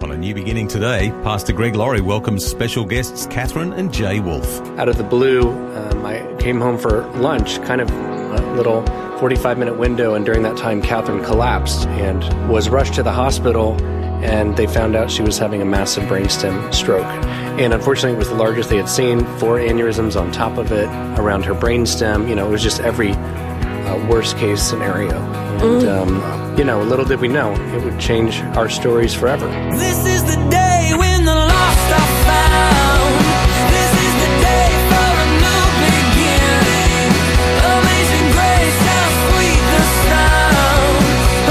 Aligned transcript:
On 0.00 0.10
a 0.10 0.16
new 0.16 0.34
beginning 0.34 0.66
today, 0.66 1.10
Pastor 1.22 1.52
Greg 1.52 1.76
Laurie 1.76 2.00
welcomes 2.00 2.44
special 2.44 2.84
guests 2.84 3.26
Catherine 3.26 3.72
and 3.74 3.92
Jay 3.94 4.18
Wolf. 4.18 4.60
Out 4.76 4.88
of 4.88 4.98
the 4.98 5.04
blue, 5.04 5.52
um, 5.76 6.04
I 6.04 6.34
came 6.40 6.60
home 6.60 6.78
for 6.78 7.06
lunch, 7.12 7.62
kind 7.62 7.80
of 7.80 7.88
a 7.90 8.54
little 8.54 8.84
45 9.18 9.56
minute 9.56 9.78
window, 9.78 10.14
and 10.14 10.26
during 10.26 10.42
that 10.42 10.56
time, 10.56 10.82
Catherine 10.82 11.22
collapsed 11.24 11.86
and 11.86 12.50
was 12.50 12.68
rushed 12.68 12.94
to 12.94 13.04
the 13.04 13.12
hospital. 13.12 13.80
And 14.24 14.56
they 14.56 14.66
found 14.66 14.96
out 14.96 15.12
she 15.12 15.22
was 15.22 15.38
having 15.38 15.62
a 15.62 15.64
massive 15.64 16.04
brainstem 16.04 16.74
stroke. 16.74 17.04
And 17.60 17.72
unfortunately, 17.72 18.14
it 18.16 18.18
was 18.18 18.28
the 18.30 18.34
largest 18.34 18.70
they 18.70 18.78
had 18.78 18.88
seen 18.88 19.20
four 19.38 19.58
aneurysms 19.58 20.20
on 20.20 20.32
top 20.32 20.58
of 20.58 20.72
it 20.72 20.88
around 21.20 21.44
her 21.44 21.54
brainstem. 21.54 22.28
You 22.28 22.34
know, 22.34 22.48
it 22.48 22.50
was 22.50 22.62
just 22.62 22.80
every 22.80 23.12
uh, 23.12 24.06
worst 24.08 24.36
case 24.38 24.60
scenario. 24.60 25.16
And, 25.62 25.88
um, 25.88 26.43
you 26.56 26.64
know, 26.64 26.82
little 26.82 27.04
did 27.04 27.20
we 27.20 27.28
know 27.28 27.52
it 27.52 27.82
would 27.84 27.98
change 27.98 28.40
our 28.56 28.68
stories 28.68 29.12
forever. 29.12 29.46
This 29.76 30.06
is 30.06 30.22
the 30.24 30.36
day 30.50 30.92
when 30.96 31.24
the 31.24 31.34
lost 31.34 31.90
are 31.92 32.10
found. 32.22 33.14
This 33.74 33.92
is 34.06 34.14
the 34.22 34.30
day 34.38 34.68
for 34.90 35.10
a 35.18 35.28
new 35.42 35.66
beginning. 35.82 37.10
Amazing 37.58 38.26
grace, 38.38 38.78
how 38.86 39.06
sweet 39.26 39.62
the 39.74 39.82
sound. 40.06 40.94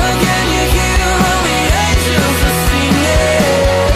Again, 0.07 0.45
you 0.55 0.63
hear 0.71 1.03
all 1.19 1.39
the 1.43 1.61
angels 1.83 2.39
are 2.47 2.59
singing. 2.71 3.91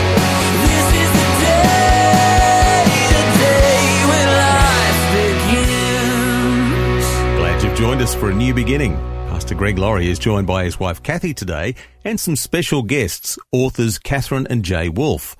This 0.68 0.88
is 1.04 1.10
the 1.20 1.28
day, 1.48 2.84
the 3.16 3.24
day 3.40 3.80
when 4.12 4.28
life 4.44 5.02
begins. 5.16 7.06
Glad 7.40 7.64
you've 7.64 7.78
joined 7.78 8.02
us 8.02 8.14
for 8.14 8.30
a 8.30 8.36
new 8.36 8.54
beginning. 8.54 9.17
Pastor 9.30 9.56
Greg 9.56 9.78
Laurie 9.78 10.10
is 10.10 10.20
joined 10.20 10.48
by 10.48 10.64
his 10.64 10.80
wife 10.80 11.04
Kathy 11.04 11.34
today 11.34 11.76
and 12.04 12.20
some 12.20 12.36
special 12.36 12.82
guests, 12.82 13.38
authors 13.52 14.00
Catherine 14.00 14.48
and 14.50 14.64
Jay 14.64 14.90
Wolf. 14.90 15.36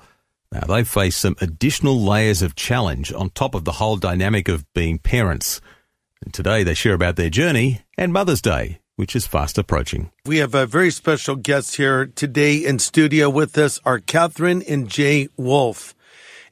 Now, 0.52 0.60
they 0.60 0.84
face 0.84 1.16
some 1.16 1.36
additional 1.40 2.00
layers 2.00 2.42
of 2.42 2.54
challenge 2.54 3.12
on 3.12 3.30
top 3.30 3.54
of 3.54 3.64
the 3.64 3.72
whole 3.72 3.96
dynamic 3.96 4.48
of 4.48 4.64
being 4.72 4.98
parents. 4.98 5.60
And 6.22 6.32
today 6.32 6.62
they 6.62 6.74
share 6.74 6.94
about 6.94 7.16
their 7.16 7.30
journey 7.30 7.80
and 7.96 8.12
Mother's 8.12 8.42
Day, 8.42 8.78
which 8.96 9.16
is 9.16 9.26
fast 9.26 9.58
approaching. 9.58 10.10
We 10.26 10.38
have 10.38 10.54
a 10.54 10.66
very 10.66 10.90
special 10.90 11.36
guest 11.36 11.76
here 11.76 12.06
today 12.06 12.56
in 12.56 12.78
studio 12.78 13.28
with 13.28 13.56
us 13.58 13.80
are 13.84 13.98
Catherine 13.98 14.62
and 14.68 14.88
Jay 14.88 15.28
Wolf. 15.36 15.94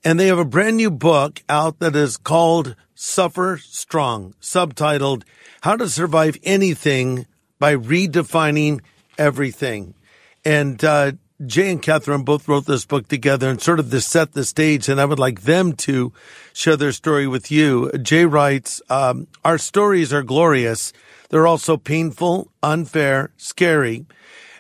And 0.05 0.19
they 0.19 0.27
have 0.29 0.39
a 0.39 0.45
brand 0.45 0.77
new 0.77 0.91
book 0.91 1.43
out 1.49 1.79
that 1.81 1.97
is 1.97 2.17
called 2.17 2.77
Suffer 2.95 3.59
Strong, 3.63 4.35
subtitled 4.41 5.25
How 5.67 5.75
to 5.75 5.89
Survive 5.89 6.39
Anything 6.45 7.27
by 7.59 7.75
Redefining 7.75 8.83
Everything. 9.19 9.95
And 10.45 10.85
uh, 10.85 11.11
Jay 11.45 11.73
and 11.73 11.83
Catherine 11.83 12.23
both 12.23 12.47
wrote 12.47 12.67
this 12.67 12.85
book 12.85 13.09
together 13.09 13.51
and 13.51 13.61
sort 13.61 13.81
of 13.81 13.91
to 13.91 14.01
set 14.01 14.31
the 14.31 14.45
stage. 14.45 14.89
And 14.89 15.01
I 15.01 15.05
would 15.05 15.19
like 15.19 15.41
them 15.41 15.73
to 15.79 16.13
share 16.53 16.77
their 16.77 16.93
story 16.93 17.27
with 17.27 17.51
you. 17.51 17.91
Jay 18.01 18.27
writes, 18.27 18.81
um, 18.89 19.27
Our 19.45 19.59
stories 19.59 20.13
are 20.13 20.23
glorious. 20.23 20.93
They're 21.31 21.49
also 21.49 21.77
painful, 21.77 22.53
unfair, 22.63 23.33
scary, 23.37 24.07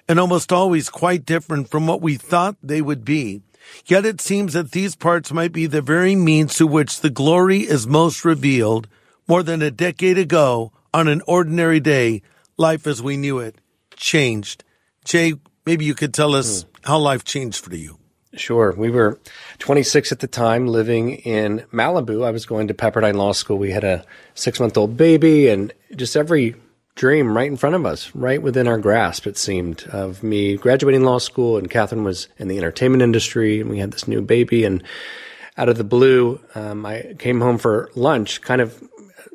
and 0.08 0.18
almost 0.18 0.52
always 0.52 0.90
quite 0.90 1.24
different 1.24 1.70
from 1.70 1.86
what 1.86 2.02
we 2.02 2.16
thought 2.16 2.56
they 2.64 2.82
would 2.82 3.04
be. 3.04 3.42
Yet 3.86 4.04
it 4.04 4.20
seems 4.20 4.54
that 4.54 4.72
these 4.72 4.96
parts 4.96 5.32
might 5.32 5.52
be 5.52 5.66
the 5.66 5.82
very 5.82 6.16
means 6.16 6.56
to 6.56 6.66
which 6.66 7.00
the 7.00 7.10
glory 7.10 7.60
is 7.60 7.86
most 7.86 8.24
revealed. 8.24 8.88
More 9.28 9.44
than 9.44 9.62
a 9.62 9.70
decade 9.70 10.18
ago, 10.18 10.72
on 10.92 11.08
an 11.08 11.22
ordinary 11.26 11.80
day, 11.80 12.22
life 12.56 12.86
as 12.86 13.02
we 13.02 13.16
knew 13.16 13.38
it 13.38 13.56
changed. 13.96 14.64
Jay, 15.04 15.34
maybe 15.64 15.84
you 15.84 15.94
could 15.94 16.14
tell 16.14 16.34
us 16.34 16.64
how 16.82 16.98
life 16.98 17.24
changed 17.24 17.64
for 17.64 17.74
you. 17.74 17.98
Sure. 18.34 18.74
We 18.76 18.90
were 18.90 19.18
26 19.58 20.12
at 20.12 20.20
the 20.20 20.26
time, 20.26 20.66
living 20.66 21.12
in 21.12 21.64
Malibu. 21.72 22.24
I 22.24 22.30
was 22.30 22.44
going 22.44 22.68
to 22.68 22.74
Pepperdine 22.74 23.14
Law 23.14 23.32
School. 23.32 23.56
We 23.56 23.70
had 23.70 23.84
a 23.84 24.04
six 24.34 24.60
month 24.60 24.76
old 24.76 24.96
baby, 24.96 25.48
and 25.48 25.72
just 25.94 26.16
every 26.16 26.54
dream 26.96 27.36
right 27.36 27.46
in 27.46 27.56
front 27.56 27.76
of 27.76 27.86
us, 27.86 28.14
right 28.14 28.42
within 28.42 28.66
our 28.66 28.78
grasp, 28.78 29.26
it 29.26 29.36
seemed, 29.36 29.84
of 29.92 30.22
me 30.22 30.56
graduating 30.56 31.04
law 31.04 31.18
school. 31.18 31.56
And 31.56 31.70
Catherine 31.70 32.04
was 32.04 32.28
in 32.38 32.48
the 32.48 32.58
entertainment 32.58 33.02
industry, 33.02 33.60
and 33.60 33.70
we 33.70 33.78
had 33.78 33.92
this 33.92 34.08
new 34.08 34.20
baby. 34.20 34.64
And 34.64 34.82
out 35.56 35.68
of 35.68 35.76
the 35.76 35.84
blue, 35.84 36.40
um, 36.54 36.84
I 36.84 37.14
came 37.18 37.40
home 37.40 37.58
for 37.58 37.90
lunch, 37.94 38.40
kind 38.42 38.60
of 38.60 38.82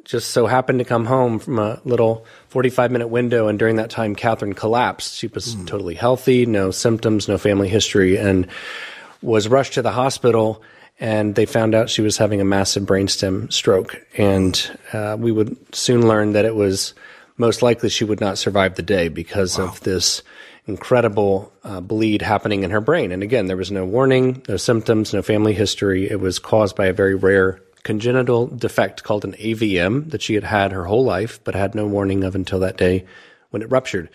just 0.03 0.31
so 0.31 0.45
happened 0.47 0.79
to 0.79 0.85
come 0.85 1.05
home 1.05 1.39
from 1.39 1.59
a 1.59 1.79
little 1.85 2.25
45 2.49 2.91
minute 2.91 3.07
window. 3.07 3.47
And 3.47 3.57
during 3.57 3.75
that 3.77 3.89
time, 3.89 4.15
Catherine 4.15 4.53
collapsed. 4.53 5.15
She 5.15 5.27
was 5.27 5.55
totally 5.65 5.95
healthy, 5.95 6.45
no 6.45 6.71
symptoms, 6.71 7.27
no 7.27 7.37
family 7.37 7.69
history, 7.69 8.17
and 8.17 8.47
was 9.21 9.47
rushed 9.47 9.73
to 9.73 9.81
the 9.81 9.91
hospital. 9.91 10.61
And 10.99 11.35
they 11.35 11.45
found 11.45 11.73
out 11.73 11.89
she 11.89 12.01
was 12.01 12.17
having 12.17 12.41
a 12.41 12.45
massive 12.45 12.83
brainstem 12.83 13.51
stroke. 13.51 13.99
And 14.17 14.79
uh, 14.93 15.17
we 15.19 15.31
would 15.31 15.57
soon 15.75 16.07
learn 16.07 16.33
that 16.33 16.45
it 16.45 16.55
was 16.55 16.93
most 17.37 17.61
likely 17.61 17.89
she 17.89 18.03
would 18.03 18.21
not 18.21 18.37
survive 18.37 18.75
the 18.75 18.83
day 18.83 19.07
because 19.07 19.57
of 19.57 19.79
this 19.81 20.21
incredible 20.67 21.51
uh, 21.63 21.81
bleed 21.81 22.21
happening 22.21 22.63
in 22.63 22.69
her 22.69 22.81
brain. 22.81 23.11
And 23.11 23.23
again, 23.23 23.47
there 23.47 23.57
was 23.57 23.71
no 23.71 23.83
warning, 23.83 24.43
no 24.47 24.57
symptoms, 24.57 25.13
no 25.13 25.21
family 25.21 25.53
history. 25.53 26.09
It 26.09 26.19
was 26.19 26.37
caused 26.37 26.75
by 26.75 26.85
a 26.85 26.93
very 26.93 27.15
rare 27.15 27.59
congenital 27.83 28.47
defect 28.47 29.03
called 29.03 29.25
an 29.25 29.33
AVM 29.33 30.11
that 30.11 30.21
she 30.21 30.35
had 30.35 30.43
had 30.43 30.71
her 30.71 30.85
whole 30.85 31.03
life, 31.03 31.39
but 31.43 31.55
had 31.55 31.75
no 31.75 31.87
warning 31.87 32.23
of 32.23 32.35
until 32.35 32.59
that 32.59 32.77
day 32.77 33.05
when 33.49 33.61
it 33.61 33.71
ruptured. 33.71 34.09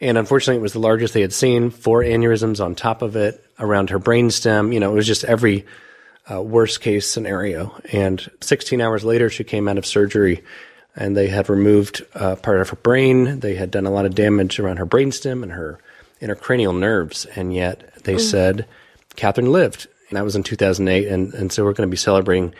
And 0.00 0.18
unfortunately, 0.18 0.58
it 0.58 0.62
was 0.62 0.72
the 0.72 0.80
largest 0.80 1.14
they 1.14 1.20
had 1.20 1.32
seen, 1.32 1.70
four 1.70 2.02
aneurysms 2.02 2.62
on 2.62 2.74
top 2.74 3.02
of 3.02 3.16
it 3.16 3.44
around 3.58 3.90
her 3.90 4.00
brainstem. 4.00 4.72
You 4.72 4.80
know, 4.80 4.92
it 4.92 4.96
was 4.96 5.06
just 5.06 5.24
every 5.24 5.64
uh, 6.30 6.42
worst 6.42 6.80
case 6.80 7.08
scenario. 7.08 7.76
And 7.92 8.28
16 8.40 8.80
hours 8.80 9.04
later, 9.04 9.30
she 9.30 9.44
came 9.44 9.68
out 9.68 9.78
of 9.78 9.86
surgery 9.86 10.42
and 10.96 11.16
they 11.16 11.28
had 11.28 11.48
removed 11.48 12.04
uh, 12.14 12.36
part 12.36 12.60
of 12.60 12.70
her 12.70 12.76
brain. 12.76 13.40
They 13.40 13.54
had 13.54 13.70
done 13.70 13.86
a 13.86 13.90
lot 13.90 14.06
of 14.06 14.14
damage 14.14 14.58
around 14.58 14.76
her 14.78 14.86
brainstem 14.86 15.42
and 15.42 15.52
her 15.52 15.78
intracranial 16.20 16.78
nerves. 16.78 17.24
And 17.26 17.54
yet 17.54 18.02
they 18.04 18.18
said 18.18 18.66
Catherine 19.16 19.52
lived. 19.52 19.88
And 20.08 20.16
that 20.16 20.24
was 20.24 20.36
in 20.36 20.42
2008. 20.42 21.08
And, 21.08 21.34
and 21.34 21.52
so 21.52 21.64
we're 21.64 21.72
going 21.72 21.88
to 21.88 21.90
be 21.90 21.96
celebrating 21.96 22.54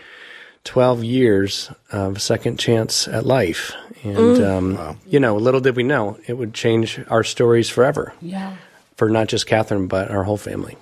12 0.65 1.05
years 1.05 1.71
of 1.93 2.21
second 2.21 2.59
chance 2.59 3.07
at 3.07 3.25
life. 3.25 3.73
And, 4.03 4.43
um, 4.43 4.99
you 5.07 5.21
know, 5.21 5.37
little 5.37 5.61
did 5.61 5.77
we 5.77 5.83
know 5.83 6.19
it 6.27 6.35
would 6.35 6.53
change 6.53 7.01
our 7.09 7.25
stories 7.25 7.71
forever. 7.71 8.13
Yeah. 8.21 8.57
For 8.97 9.09
not 9.09 9.29
just 9.29 9.47
Catherine, 9.47 9.87
but 9.87 10.11
our 10.11 10.25
whole 10.25 10.37
family. 10.37 10.77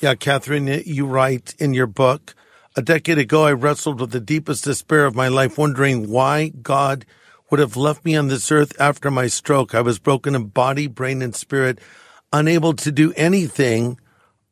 Yeah, 0.00 0.14
Catherine, 0.14 0.82
you 0.84 1.06
write 1.06 1.54
in 1.58 1.72
your 1.72 1.86
book, 1.86 2.34
a 2.76 2.82
decade 2.82 3.16
ago, 3.16 3.44
I 3.44 3.52
wrestled 3.52 4.00
with 4.00 4.10
the 4.10 4.20
deepest 4.20 4.64
despair 4.64 5.06
of 5.06 5.14
my 5.14 5.28
life, 5.28 5.56
wondering 5.56 6.10
why 6.10 6.48
God 6.48 7.06
would 7.50 7.60
have 7.60 7.76
left 7.76 8.04
me 8.04 8.14
on 8.14 8.28
this 8.28 8.52
earth 8.52 8.78
after 8.78 9.10
my 9.10 9.28
stroke. 9.28 9.74
I 9.74 9.80
was 9.80 9.98
broken 9.98 10.34
in 10.34 10.48
body, 10.48 10.86
brain, 10.86 11.22
and 11.22 11.34
spirit, 11.34 11.78
unable 12.32 12.74
to 12.74 12.92
do 12.92 13.14
anything 13.16 13.98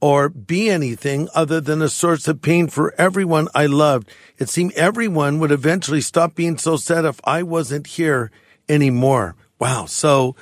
or 0.04 0.28
be 0.28 0.68
anything 0.68 1.30
other 1.34 1.62
than 1.62 1.80
a 1.80 1.88
source 1.88 2.28
of 2.28 2.42
pain 2.42 2.68
for 2.68 2.94
everyone 2.98 3.48
I 3.54 3.64
loved. 3.64 4.06
It 4.36 4.50
seemed 4.50 4.74
everyone 4.74 5.38
would 5.38 5.50
eventually 5.50 6.02
stop 6.02 6.34
being 6.34 6.58
so 6.58 6.76
sad 6.76 7.06
if 7.06 7.18
I 7.24 7.42
wasn't 7.42 7.86
here 7.86 8.30
anymore. 8.68 9.34
Wow. 9.58 9.86
So 9.86 10.36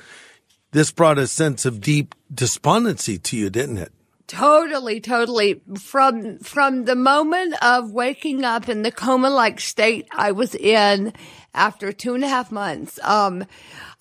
this 0.71 0.91
brought 0.91 1.17
a 1.17 1.27
sense 1.27 1.63
of 1.63 1.79
deep 1.79 2.13
despondency 2.29 3.17
to 3.19 3.37
you, 3.37 3.49
didn't 3.49 3.77
it? 3.77 3.93
Totally, 4.33 4.99
totally. 4.99 5.61
From 5.79 6.39
from 6.39 6.85
the 6.85 6.95
moment 6.95 7.53
of 7.61 7.91
waking 7.91 8.43
up 8.43 8.67
in 8.67 8.81
the 8.81 8.91
coma 8.91 9.29
like 9.29 9.59
state 9.59 10.07
I 10.11 10.31
was 10.31 10.55
in 10.55 11.13
after 11.53 11.91
two 11.91 12.15
and 12.15 12.23
a 12.23 12.27
half 12.27 12.51
months, 12.51 12.99
um, 13.03 13.45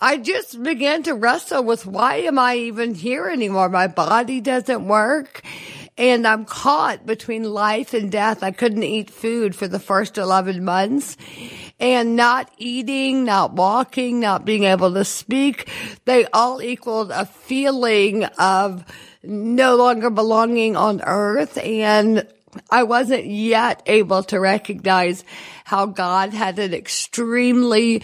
I 0.01 0.17
just 0.17 0.63
began 0.63 1.03
to 1.03 1.13
wrestle 1.13 1.63
with 1.65 1.85
why 1.85 2.17
am 2.17 2.39
I 2.39 2.57
even 2.57 2.95
here 2.95 3.29
anymore? 3.29 3.69
My 3.69 3.89
body 3.89 4.41
doesn't 4.41 4.89
work. 4.89 5.43
And 5.99 6.27
I'm 6.27 6.47
caught 6.47 7.05
between 7.05 7.45
life 7.45 7.93
and 7.93 8.11
death. 8.11 8.43
I 8.43 8.51
couldn't 8.53 8.83
eat 8.83 9.11
food 9.11 9.55
for 9.55 9.69
the 9.69 9.79
first 9.79 10.17
11 10.17 10.65
months. 10.65 11.19
And 11.83 12.15
not 12.15 12.49
eating, 12.59 13.25
not 13.25 13.55
walking, 13.55 14.21
not 14.21 14.45
being 14.45 14.63
able 14.63 14.95
to 14.95 15.05
speak, 15.05 15.69
they 16.05 16.25
all 16.27 16.63
equaled 16.63 17.11
a 17.11 17.27
feeling 17.27 18.25
of 18.39 18.85
no 19.25 19.75
longer 19.75 20.09
belonging 20.09 20.77
on 20.77 21.03
earth. 21.03 21.59
And 21.59 22.27
I 22.71 22.85
wasn't 22.85 23.27
yet 23.27 23.83
able 23.87 24.23
to 24.25 24.39
recognize 24.39 25.25
how 25.65 25.87
God 25.87 26.33
had 26.33 26.59
an 26.59 26.75
extremely 26.75 28.03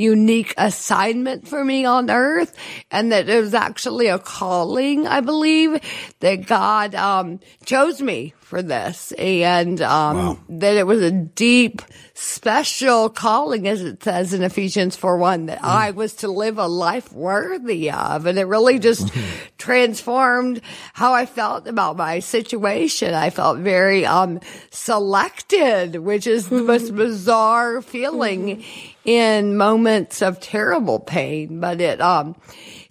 unique 0.00 0.54
assignment 0.56 1.46
for 1.46 1.64
me 1.64 1.84
on 1.84 2.10
earth 2.10 2.56
and 2.90 3.12
that 3.12 3.28
it 3.28 3.40
was 3.40 3.54
actually 3.54 4.06
a 4.06 4.18
calling, 4.18 5.06
I 5.06 5.20
believe, 5.20 5.80
that 6.20 6.46
God, 6.46 6.94
um, 6.94 7.40
chose 7.66 8.00
me 8.00 8.34
for 8.40 8.62
this 8.62 9.12
and, 9.12 9.80
um, 9.82 10.42
that 10.48 10.76
it 10.76 10.86
was 10.86 11.02
a 11.02 11.10
deep, 11.10 11.82
special 12.14 13.08
calling, 13.08 13.68
as 13.68 13.82
it 13.82 14.02
says 14.02 14.34
in 14.34 14.42
Ephesians 14.42 14.96
4 14.96 15.18
1, 15.18 15.46
that 15.46 15.62
I 15.62 15.92
was 15.92 16.14
to 16.16 16.28
live 16.28 16.58
a 16.58 16.66
life 16.66 17.12
worthy 17.12 17.90
of. 17.90 18.26
And 18.26 18.38
it 18.38 18.44
really 18.44 18.78
just 18.78 19.10
transformed 19.58 20.60
how 20.92 21.14
I 21.14 21.26
felt 21.26 21.66
about 21.66 21.96
my 21.96 22.18
situation. 22.18 23.14
I 23.14 23.30
felt 23.30 23.58
very, 23.58 24.04
um, 24.04 24.40
selected, 24.70 25.96
which 25.96 26.26
is 26.26 26.48
the 26.48 26.62
most 26.62 26.90
bizarre 27.10 27.82
feeling 27.82 28.62
in 29.04 29.56
moments 29.56 30.22
of 30.22 30.38
terrible 30.38 31.00
pain, 31.00 31.58
but 31.58 31.80
it, 31.80 32.00
um, 32.00 32.36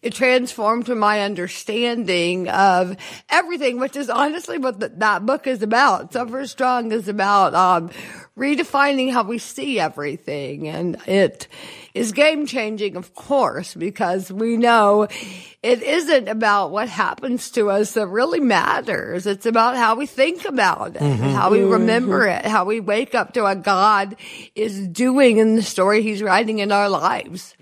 it 0.02 0.14
transformed 0.14 0.90
my 0.90 1.22
understanding 1.22 2.50
of 2.50 2.98
everything, 3.30 3.80
which 3.80 3.96
is 3.96 4.10
honestly 4.10 4.58
what 4.58 4.82
the, 4.82 4.90
that 4.90 5.26
book 5.26 5.48
is 5.48 5.64
about. 5.64 6.12
Suffer 6.12 6.46
Strong 6.48 6.92
is 6.92 7.08
about, 7.08 7.56
um, 7.56 7.92
redefining 8.38 9.12
how 9.12 9.24
we 9.24 9.38
see 9.38 9.80
everything. 9.80 10.68
And 10.68 10.98
it 11.08 11.48
is 11.94 12.12
game 12.12 12.46
changing, 12.46 12.96
of 12.96 13.14
course, 13.16 13.74
because 13.76 14.32
we 14.32 14.58
know 14.58 15.08
it 15.62 15.82
isn't 15.82 16.28
about 16.28 16.72
what 16.72 16.88
happens 16.88 17.52
to 17.52 17.70
us 17.70 17.94
that 17.94 18.08
really 18.08 18.40
matters. 18.40 19.28
It's 19.28 19.46
about 19.46 19.76
how 19.76 19.96
we 19.96 20.06
think 20.06 20.46
about 20.46 20.96
it, 20.96 21.02
how 21.02 21.52
we 21.52 21.64
remember 21.64 22.28
it, 22.28 22.46
how 22.46 22.66
we 22.66 22.80
wake 22.80 23.16
up 23.16 23.34
to 23.34 23.42
what 23.42 23.64
God 23.64 24.16
is 24.56 24.88
doing 24.88 25.38
in 25.38 25.56
the 25.56 25.64
story 25.64 26.02
he's 26.02 26.24
writing 26.24 26.60
in 26.60 26.72
our 26.72 26.90
lives. 26.90 27.56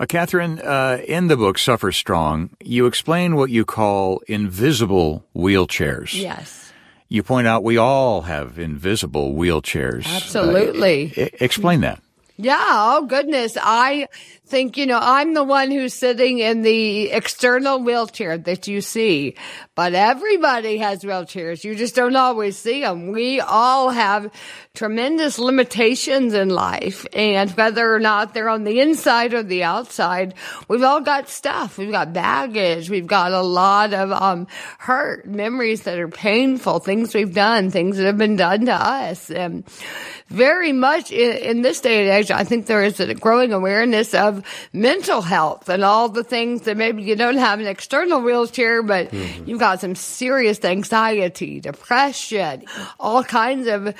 Uh, 0.00 0.06
Catherine, 0.06 0.58
uh, 0.60 0.98
in 1.06 1.26
the 1.26 1.36
book 1.36 1.58
Suffer 1.58 1.92
Strong, 1.92 2.50
you 2.58 2.86
explain 2.86 3.36
what 3.36 3.50
you 3.50 3.66
call 3.66 4.22
invisible 4.26 5.26
wheelchairs. 5.36 6.18
Yes. 6.18 6.69
You 7.12 7.24
point 7.24 7.48
out 7.48 7.64
we 7.64 7.76
all 7.76 8.22
have 8.22 8.60
invisible 8.60 9.34
wheelchairs. 9.34 10.06
Absolutely. 10.06 11.12
Uh, 11.16 11.26
explain 11.40 11.80
that. 11.80 12.00
Yeah. 12.36 12.56
Oh 12.56 13.04
goodness. 13.06 13.58
I 13.60 14.06
think, 14.46 14.76
you 14.76 14.86
know, 14.86 14.98
I'm 15.00 15.34
the 15.34 15.42
one 15.42 15.72
who's 15.72 15.92
sitting 15.92 16.38
in 16.38 16.62
the 16.62 17.10
external 17.10 17.80
wheelchair 17.80 18.38
that 18.38 18.68
you 18.68 18.80
see, 18.80 19.34
but 19.80 19.94
everybody 19.94 20.76
has 20.76 21.02
wheelchairs. 21.02 21.64
You 21.64 21.74
just 21.74 21.94
don't 21.94 22.14
always 22.14 22.58
see 22.58 22.82
them. 22.82 23.12
We 23.12 23.40
all 23.40 23.88
have 23.88 24.30
tremendous 24.74 25.38
limitations 25.38 26.34
in 26.34 26.50
life 26.50 27.06
and 27.14 27.50
whether 27.52 27.94
or 27.94 27.98
not 27.98 28.34
they're 28.34 28.50
on 28.50 28.64
the 28.64 28.80
inside 28.80 29.32
or 29.32 29.42
the 29.42 29.64
outside, 29.64 30.34
we've 30.68 30.82
all 30.82 31.00
got 31.00 31.30
stuff. 31.30 31.78
We've 31.78 31.90
got 31.90 32.12
baggage. 32.12 32.90
We've 32.90 33.06
got 33.06 33.32
a 33.32 33.40
lot 33.40 33.94
of, 33.94 34.12
um, 34.12 34.48
hurt 34.78 35.26
memories 35.26 35.84
that 35.84 35.98
are 35.98 36.08
painful, 36.08 36.80
things 36.80 37.14
we've 37.14 37.34
done, 37.34 37.70
things 37.70 37.96
that 37.96 38.04
have 38.04 38.18
been 38.18 38.36
done 38.36 38.66
to 38.66 38.74
us. 38.74 39.30
And 39.30 39.64
very 40.28 40.72
much 40.72 41.10
in, 41.10 41.36
in 41.38 41.62
this 41.62 41.80
day 41.80 42.02
and 42.02 42.10
age, 42.10 42.30
I 42.30 42.44
think 42.44 42.66
there 42.66 42.84
is 42.84 43.00
a 43.00 43.14
growing 43.14 43.54
awareness 43.54 44.12
of 44.12 44.44
mental 44.74 45.22
health 45.22 45.70
and 45.70 45.82
all 45.82 46.10
the 46.10 46.22
things 46.22 46.62
that 46.62 46.76
maybe 46.76 47.02
you 47.02 47.16
don't 47.16 47.38
have 47.38 47.60
an 47.60 47.66
external 47.66 48.20
wheelchair, 48.20 48.82
but 48.82 49.12
you've 49.12 49.58
got 49.58 49.69
some 49.78 49.94
serious 49.94 50.64
anxiety, 50.64 51.60
depression, 51.60 52.64
all 52.98 53.22
kinds 53.22 53.68
of 53.68 53.94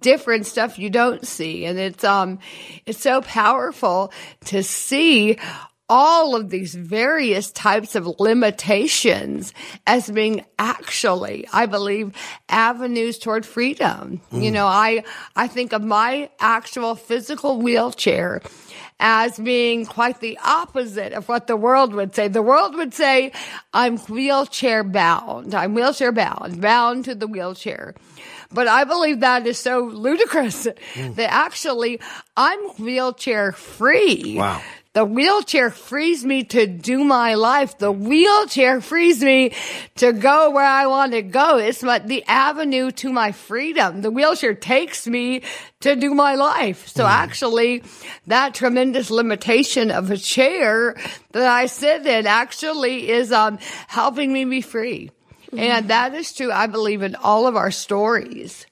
different 0.00 0.46
stuff 0.46 0.78
you 0.78 0.88
don't 0.88 1.26
see. 1.26 1.66
And 1.66 1.78
it's, 1.78 2.04
um, 2.04 2.38
it's 2.86 3.00
so 3.00 3.20
powerful 3.20 4.12
to 4.46 4.62
see 4.62 5.38
all 5.86 6.34
of 6.34 6.48
these 6.48 6.74
various 6.74 7.52
types 7.52 7.94
of 7.94 8.18
limitations 8.18 9.52
as 9.86 10.10
being 10.10 10.44
actually, 10.58 11.46
I 11.52 11.66
believe, 11.66 12.14
avenues 12.48 13.18
toward 13.18 13.44
freedom. 13.44 14.22
You 14.32 14.50
know, 14.50 14.66
I, 14.66 15.04
I 15.36 15.46
think 15.46 15.74
of 15.74 15.82
my 15.82 16.30
actual 16.40 16.94
physical 16.94 17.60
wheelchair 17.60 18.40
as 19.00 19.38
being 19.38 19.86
quite 19.86 20.20
the 20.20 20.38
opposite 20.44 21.12
of 21.12 21.28
what 21.28 21.46
the 21.46 21.56
world 21.56 21.92
would 21.94 22.14
say. 22.14 22.28
The 22.28 22.42
world 22.42 22.74
would 22.76 22.94
say, 22.94 23.32
I'm 23.72 23.98
wheelchair 23.98 24.84
bound. 24.84 25.54
I'm 25.54 25.74
wheelchair 25.74 26.12
bound, 26.12 26.60
bound 26.60 27.04
to 27.06 27.14
the 27.14 27.26
wheelchair. 27.26 27.94
But 28.52 28.68
I 28.68 28.84
believe 28.84 29.20
that 29.20 29.46
is 29.46 29.58
so 29.58 29.80
ludicrous 29.80 30.64
that 30.96 31.32
actually 31.32 32.00
I'm 32.36 32.60
wheelchair 32.78 33.52
free. 33.52 34.36
Wow. 34.38 34.62
The 34.94 35.04
wheelchair 35.04 35.70
frees 35.70 36.24
me 36.24 36.44
to 36.44 36.68
do 36.68 37.02
my 37.02 37.34
life. 37.34 37.78
The 37.78 37.90
wheelchair 37.90 38.80
frees 38.80 39.20
me 39.20 39.52
to 39.96 40.12
go 40.12 40.50
where 40.50 40.64
I 40.64 40.86
want 40.86 41.12
to 41.12 41.22
go. 41.22 41.58
It's 41.58 41.82
my, 41.82 41.98
the 41.98 42.24
avenue 42.28 42.92
to 42.92 43.12
my 43.12 43.32
freedom. 43.32 44.02
The 44.02 44.12
wheelchair 44.12 44.54
takes 44.54 45.08
me 45.08 45.42
to 45.80 45.96
do 45.96 46.14
my 46.14 46.36
life. 46.36 46.86
So 46.86 47.06
actually 47.06 47.82
that 48.28 48.54
tremendous 48.54 49.10
limitation 49.10 49.90
of 49.90 50.12
a 50.12 50.16
chair 50.16 50.96
that 51.32 51.46
I 51.46 51.66
sit 51.66 52.06
in 52.06 52.28
actually 52.28 53.10
is, 53.10 53.32
um, 53.32 53.58
helping 53.88 54.32
me 54.32 54.44
be 54.44 54.60
free. 54.60 55.10
And 55.56 55.88
that 55.88 56.14
is 56.14 56.32
true, 56.32 56.52
I 56.52 56.68
believe, 56.68 57.02
in 57.02 57.16
all 57.16 57.48
of 57.48 57.56
our 57.56 57.72
stories. 57.72 58.64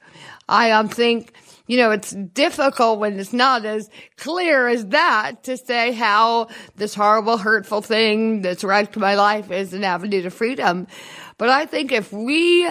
I 0.49 0.73
um, 0.73 0.89
think, 0.89 1.33
you 1.67 1.77
know, 1.77 1.91
it's 1.91 2.11
difficult 2.11 2.99
when 2.99 3.19
it's 3.19 3.33
not 3.33 3.65
as 3.65 3.89
clear 4.17 4.69
as 4.69 4.87
that 4.87 5.45
to 5.45 5.57
say 5.57 5.93
how 5.93 6.49
this 6.77 6.95
horrible, 6.95 7.37
hurtful 7.37 7.83
thing 7.83 8.43
that's 8.43 8.65
wrecked 8.65 8.97
my 8.97 9.15
life 9.15 9.51
is 9.51 9.73
an 9.73 9.85
avenue 9.85 10.23
to 10.23 10.31
freedom. 10.31 10.87
But 11.39 11.49
I 11.49 11.67
think 11.67 11.93
if 11.93 12.13
we 12.13 12.69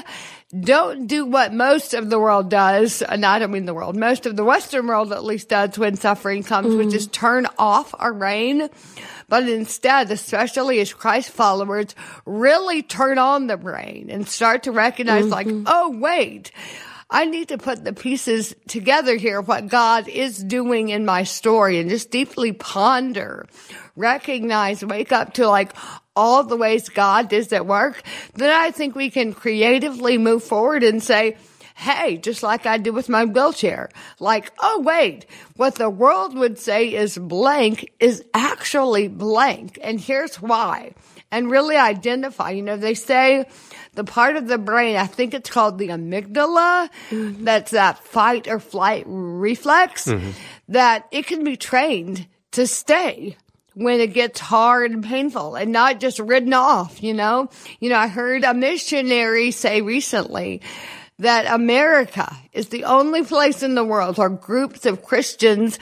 don't 0.59 1.07
do 1.07 1.25
what 1.25 1.53
most 1.53 1.93
of 1.93 2.09
the 2.09 2.19
world 2.19 2.49
does, 2.49 3.01
and 3.01 3.25
I 3.25 3.39
don't 3.39 3.51
mean 3.51 3.65
the 3.65 3.73
world, 3.73 3.95
most 3.95 4.25
of 4.25 4.35
the 4.35 4.43
Western 4.43 4.87
world 4.87 5.13
at 5.13 5.23
least 5.23 5.49
does 5.49 5.77
when 5.79 5.95
suffering 5.95 6.43
comes, 6.43 6.75
which 6.75 6.89
mm. 6.89 6.95
is 6.95 7.07
turn 7.07 7.47
off 7.57 7.95
our 7.97 8.13
brain. 8.13 8.69
But 9.29 9.47
instead, 9.47 10.11
especially 10.11 10.81
as 10.81 10.93
Christ 10.93 11.31
followers, 11.31 11.95
really 12.25 12.83
turn 12.83 13.17
on 13.17 13.47
the 13.47 13.55
brain 13.55 14.09
and 14.09 14.27
start 14.27 14.63
to 14.63 14.73
recognize 14.73 15.25
like, 15.27 15.47
mm-hmm. 15.47 15.63
oh, 15.67 15.89
wait, 15.97 16.51
I 17.13 17.25
need 17.25 17.49
to 17.49 17.57
put 17.57 17.83
the 17.83 17.91
pieces 17.91 18.55
together 18.69 19.17
here, 19.17 19.41
what 19.41 19.67
God 19.67 20.07
is 20.07 20.41
doing 20.41 20.89
in 20.89 21.05
my 21.05 21.23
story 21.23 21.77
and 21.77 21.89
just 21.89 22.09
deeply 22.09 22.53
ponder, 22.53 23.47
recognize, 23.97 24.83
wake 24.85 25.11
up 25.11 25.33
to 25.33 25.47
like 25.49 25.73
all 26.15 26.45
the 26.45 26.55
ways 26.55 26.87
God 26.87 27.33
is 27.33 27.51
at 27.51 27.65
work. 27.65 28.01
Then 28.35 28.49
I 28.49 28.71
think 28.71 28.95
we 28.95 29.09
can 29.09 29.33
creatively 29.33 30.17
move 30.17 30.41
forward 30.41 30.83
and 30.83 31.03
say, 31.03 31.35
Hey, 31.75 32.17
just 32.17 32.43
like 32.43 32.65
I 32.65 32.77
did 32.77 32.91
with 32.91 33.09
my 33.09 33.25
wheelchair, 33.25 33.89
like, 34.19 34.51
oh 34.59 34.81
wait, 34.81 35.25
what 35.55 35.75
the 35.75 35.89
world 35.89 36.35
would 36.37 36.59
say 36.59 36.93
is 36.93 37.17
blank 37.17 37.91
is 37.99 38.23
actually 38.33 39.07
blank. 39.07 39.79
And 39.81 39.99
here's 39.99 40.35
why. 40.35 40.93
And 41.31 41.49
really 41.49 41.77
identify, 41.77 42.51
you 42.51 42.61
know, 42.61 42.75
they 42.75 42.93
say 42.93 43.45
the 43.93 44.03
part 44.03 44.35
of 44.35 44.47
the 44.47 44.57
brain, 44.57 44.97
I 44.97 45.07
think 45.07 45.33
it's 45.33 45.49
called 45.49 45.77
the 45.77 45.87
amygdala, 45.87 46.89
mm-hmm. 47.09 47.45
that's 47.45 47.71
that 47.71 48.03
fight 48.03 48.47
or 48.47 48.59
flight 48.59 49.05
reflex, 49.07 50.07
mm-hmm. 50.07 50.31
that 50.69 51.07
it 51.11 51.27
can 51.27 51.43
be 51.43 51.55
trained 51.55 52.27
to 52.51 52.67
stay 52.67 53.37
when 53.73 54.01
it 54.01 54.13
gets 54.13 54.39
hard 54.39 54.91
and 54.91 55.03
painful 55.03 55.55
and 55.55 55.71
not 55.71 55.99
just 55.99 56.19
ridden 56.19 56.53
off, 56.53 57.01
you 57.01 57.13
know? 57.13 57.49
You 57.79 57.89
know, 57.89 57.97
I 57.97 58.07
heard 58.07 58.43
a 58.43 58.53
missionary 58.53 59.51
say 59.51 59.81
recently 59.81 60.61
that 61.19 61.45
America 61.53 62.35
is 62.51 62.69
the 62.69 62.83
only 62.85 63.23
place 63.23 63.63
in 63.63 63.75
the 63.75 63.85
world 63.85 64.17
where 64.17 64.29
groups 64.29 64.85
of 64.85 65.03
Christians 65.03 65.79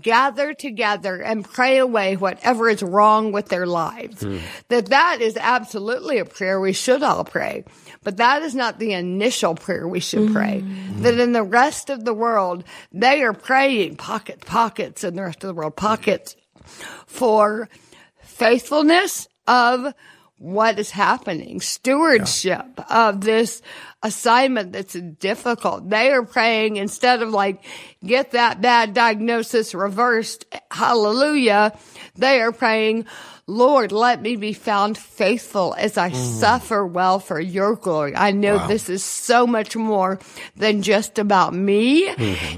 gather 0.00 0.52
together 0.52 1.20
and 1.20 1.44
pray 1.44 1.78
away 1.78 2.16
whatever 2.16 2.68
is 2.68 2.82
wrong 2.82 3.32
with 3.32 3.48
their 3.48 3.66
lives. 3.66 4.22
Hmm. 4.22 4.38
That 4.68 4.86
that 4.86 5.20
is 5.20 5.36
absolutely 5.36 6.18
a 6.18 6.24
prayer 6.24 6.60
we 6.60 6.72
should 6.72 7.02
all 7.02 7.24
pray. 7.24 7.64
But 8.02 8.18
that 8.18 8.42
is 8.42 8.54
not 8.54 8.78
the 8.78 8.92
initial 8.92 9.54
prayer 9.54 9.88
we 9.88 10.00
should 10.00 10.28
hmm. 10.28 10.34
pray. 10.34 10.64
That 10.98 11.18
in 11.18 11.32
the 11.32 11.42
rest 11.42 11.90
of 11.90 12.04
the 12.04 12.14
world, 12.14 12.64
they 12.92 13.22
are 13.22 13.32
praying 13.32 13.96
pockets, 13.96 14.44
pockets, 14.44 15.04
in 15.04 15.16
the 15.16 15.22
rest 15.22 15.42
of 15.44 15.48
the 15.48 15.54
world, 15.54 15.76
pockets 15.76 16.36
for 17.06 17.68
faithfulness 18.22 19.28
of 19.46 19.94
what 20.38 20.78
is 20.78 20.90
happening, 20.90 21.60
stewardship 21.60 22.66
of 22.90 23.22
this 23.22 23.62
assignment 24.02 24.72
that's 24.72 24.92
difficult. 24.92 25.88
They 25.88 26.10
are 26.10 26.24
praying 26.24 26.76
instead 26.76 27.22
of 27.22 27.30
like, 27.30 27.64
get 28.04 28.32
that 28.32 28.60
bad 28.60 28.92
diagnosis 28.92 29.74
reversed. 29.74 30.44
Hallelujah. 30.70 31.78
They 32.16 32.40
are 32.42 32.52
praying, 32.52 33.06
Lord, 33.48 33.92
let 33.92 34.20
me 34.20 34.34
be 34.34 34.52
found 34.52 34.98
faithful 34.98 35.72
as 35.78 35.96
I 35.96 36.10
suffer 36.10 36.84
well 36.84 37.20
for 37.20 37.38
your 37.38 37.76
glory. 37.76 38.16
I 38.16 38.32
know 38.32 38.66
this 38.66 38.88
is 38.88 39.04
so 39.04 39.46
much 39.46 39.76
more 39.76 40.18
than 40.56 40.82
just 40.82 41.20
about 41.20 41.54
me. 41.54 42.08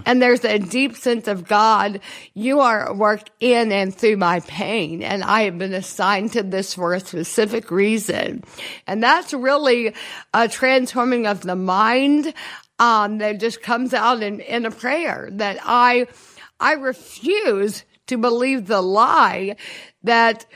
And 0.06 0.22
there's 0.22 0.46
a 0.46 0.58
deep 0.58 0.96
sense 0.96 1.28
of 1.28 1.46
God. 1.46 2.00
You 2.32 2.60
are 2.60 2.88
at 2.88 2.96
work 2.96 3.28
in 3.38 3.70
and 3.70 3.94
through 3.94 4.16
my 4.16 4.40
pain. 4.40 5.02
And 5.02 5.22
I 5.22 5.42
have 5.42 5.58
been 5.58 5.74
assigned 5.74 6.32
to 6.32 6.42
this 6.42 6.72
for 6.72 6.94
a 6.94 7.00
specific 7.00 7.70
reason. 7.70 8.42
And 8.86 9.02
that's 9.02 9.34
really 9.34 9.92
a 10.32 10.48
transforming 10.48 11.26
of 11.26 11.42
the 11.42 11.56
mind. 11.56 12.32
Um, 12.80 13.18
that 13.18 13.40
just 13.40 13.60
comes 13.60 13.92
out 13.92 14.22
in, 14.22 14.38
in 14.38 14.64
a 14.64 14.70
prayer 14.70 15.28
that 15.32 15.58
I, 15.64 16.06
I 16.60 16.74
refuse 16.74 17.84
to 18.06 18.16
believe 18.16 18.68
the 18.68 18.80
lie 18.80 19.56
that 20.04 20.46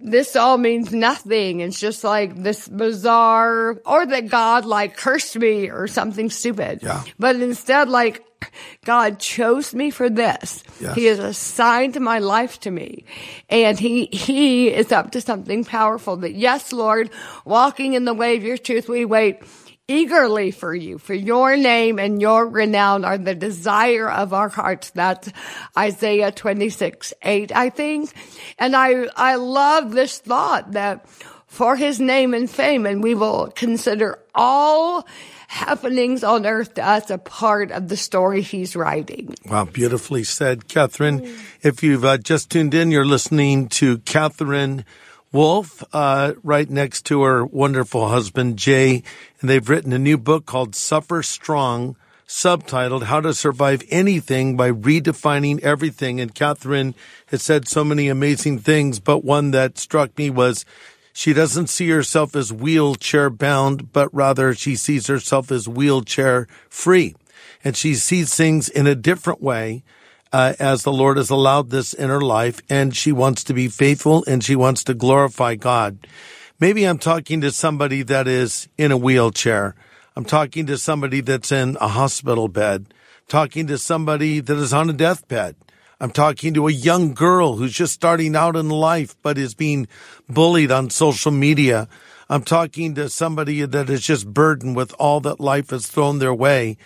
this 0.00 0.36
all 0.36 0.58
means 0.58 0.92
nothing. 0.92 1.60
It's 1.60 1.80
just 1.80 2.04
like 2.04 2.36
this 2.36 2.68
bizarre, 2.68 3.80
or 3.84 4.06
that 4.06 4.28
God 4.28 4.64
like 4.64 4.96
cursed 4.96 5.36
me 5.38 5.70
or 5.70 5.86
something 5.86 6.30
stupid. 6.30 6.80
Yeah. 6.82 7.02
But 7.18 7.36
instead, 7.36 7.88
like, 7.88 8.22
God 8.84 9.18
chose 9.18 9.74
me 9.74 9.90
for 9.90 10.10
this. 10.10 10.62
Yes. 10.80 10.94
He 10.94 11.06
has 11.06 11.18
assigned 11.18 11.98
my 11.98 12.18
life 12.18 12.60
to 12.60 12.70
me. 12.70 13.04
And 13.48 13.78
he, 13.78 14.06
he 14.06 14.68
is 14.68 14.92
up 14.92 15.12
to 15.12 15.20
something 15.20 15.64
powerful 15.64 16.16
that 16.18 16.34
yes, 16.34 16.72
Lord, 16.72 17.10
walking 17.44 17.94
in 17.94 18.04
the 18.04 18.14
way 18.14 18.36
of 18.36 18.42
your 18.42 18.58
truth, 18.58 18.88
we 18.88 19.04
wait 19.04 19.42
eagerly 19.88 20.50
for 20.50 20.74
you, 20.74 20.98
for 20.98 21.14
your 21.14 21.56
name 21.56 21.98
and 21.98 22.20
your 22.20 22.46
renown 22.46 23.04
are 23.04 23.18
the 23.18 23.34
desire 23.34 24.10
of 24.10 24.32
our 24.32 24.48
hearts. 24.48 24.90
That's 24.90 25.30
Isaiah 25.76 26.32
26, 26.32 27.12
8, 27.22 27.54
I 27.54 27.70
think. 27.70 28.10
And 28.58 28.74
I, 28.74 29.08
I 29.16 29.34
love 29.36 29.92
this 29.92 30.18
thought 30.18 30.72
that 30.72 31.06
for 31.46 31.76
his 31.76 32.00
name 32.00 32.34
and 32.34 32.50
fame, 32.50 32.86
and 32.86 33.02
we 33.02 33.14
will 33.14 33.52
consider 33.54 34.18
all 34.34 35.06
happenings 35.46 36.24
on 36.24 36.46
earth 36.46 36.74
to 36.74 36.84
us 36.84 37.10
a 37.10 37.18
part 37.18 37.70
of 37.70 37.88
the 37.88 37.96
story 37.96 38.40
he's 38.40 38.74
writing. 38.74 39.34
Wow, 39.46 39.66
beautifully 39.66 40.24
said, 40.24 40.66
Catherine. 40.66 41.36
If 41.62 41.82
you've 41.82 42.04
uh, 42.04 42.18
just 42.18 42.50
tuned 42.50 42.74
in, 42.74 42.90
you're 42.90 43.04
listening 43.04 43.68
to 43.68 43.98
Catherine 43.98 44.84
Wolf, 45.34 45.82
uh, 45.92 46.34
right 46.44 46.70
next 46.70 47.06
to 47.06 47.24
her 47.24 47.44
wonderful 47.44 48.08
husband, 48.08 48.56
Jay. 48.56 49.02
And 49.40 49.50
they've 49.50 49.68
written 49.68 49.92
a 49.92 49.98
new 49.98 50.16
book 50.16 50.46
called 50.46 50.76
Suffer 50.76 51.24
Strong, 51.24 51.96
subtitled 52.28 53.02
How 53.02 53.20
to 53.20 53.34
Survive 53.34 53.82
Anything 53.90 54.56
by 54.56 54.70
Redefining 54.70 55.58
Everything. 55.58 56.20
And 56.20 56.36
Catherine 56.36 56.94
has 57.26 57.42
said 57.42 57.66
so 57.66 57.82
many 57.82 58.06
amazing 58.06 58.60
things, 58.60 59.00
but 59.00 59.24
one 59.24 59.50
that 59.50 59.76
struck 59.76 60.16
me 60.16 60.30
was 60.30 60.64
she 61.12 61.32
doesn't 61.32 61.66
see 61.66 61.88
herself 61.88 62.36
as 62.36 62.52
wheelchair 62.52 63.28
bound, 63.28 63.92
but 63.92 64.14
rather 64.14 64.54
she 64.54 64.76
sees 64.76 65.08
herself 65.08 65.50
as 65.50 65.68
wheelchair 65.68 66.46
free. 66.70 67.16
And 67.64 67.76
she 67.76 67.96
sees 67.96 68.32
things 68.32 68.68
in 68.68 68.86
a 68.86 68.94
different 68.94 69.42
way 69.42 69.82
uh, 70.34 70.52
as 70.58 70.82
the 70.82 70.92
Lord 70.92 71.16
has 71.16 71.30
allowed 71.30 71.70
this 71.70 71.94
in 71.94 72.08
her 72.08 72.20
life, 72.20 72.60
and 72.68 72.94
she 72.96 73.12
wants 73.12 73.44
to 73.44 73.54
be 73.54 73.68
faithful 73.68 74.24
and 74.26 74.42
she 74.42 74.56
wants 74.56 74.82
to 74.82 74.92
glorify 74.92 75.54
God. 75.54 76.08
Maybe 76.58 76.84
I'm 76.84 76.98
talking 76.98 77.40
to 77.42 77.52
somebody 77.52 78.02
that 78.02 78.26
is 78.26 78.68
in 78.76 78.90
a 78.90 78.96
wheelchair. 78.96 79.76
I'm 80.16 80.24
talking 80.24 80.66
to 80.66 80.76
somebody 80.76 81.20
that's 81.20 81.52
in 81.52 81.76
a 81.80 81.86
hospital 81.86 82.48
bed, 82.48 82.92
talking 83.28 83.68
to 83.68 83.78
somebody 83.78 84.40
that 84.40 84.56
is 84.56 84.72
on 84.72 84.90
a 84.90 84.92
deathbed. 84.92 85.54
I'm 86.00 86.10
talking 86.10 86.52
to 86.54 86.66
a 86.66 86.72
young 86.72 87.14
girl 87.14 87.54
who's 87.54 87.72
just 87.72 87.92
starting 87.92 88.34
out 88.34 88.56
in 88.56 88.68
life, 88.68 89.14
but 89.22 89.38
is 89.38 89.54
being 89.54 89.86
bullied 90.28 90.72
on 90.72 90.90
social 90.90 91.30
media. 91.30 91.88
I'm 92.28 92.42
talking 92.42 92.96
to 92.96 93.08
somebody 93.08 93.64
that 93.64 93.88
is 93.88 94.02
just 94.02 94.26
burdened 94.26 94.74
with 94.74 94.92
all 94.98 95.20
that 95.20 95.38
life 95.38 95.70
has 95.70 95.86
thrown 95.86 96.18
their 96.18 96.34
way. 96.34 96.76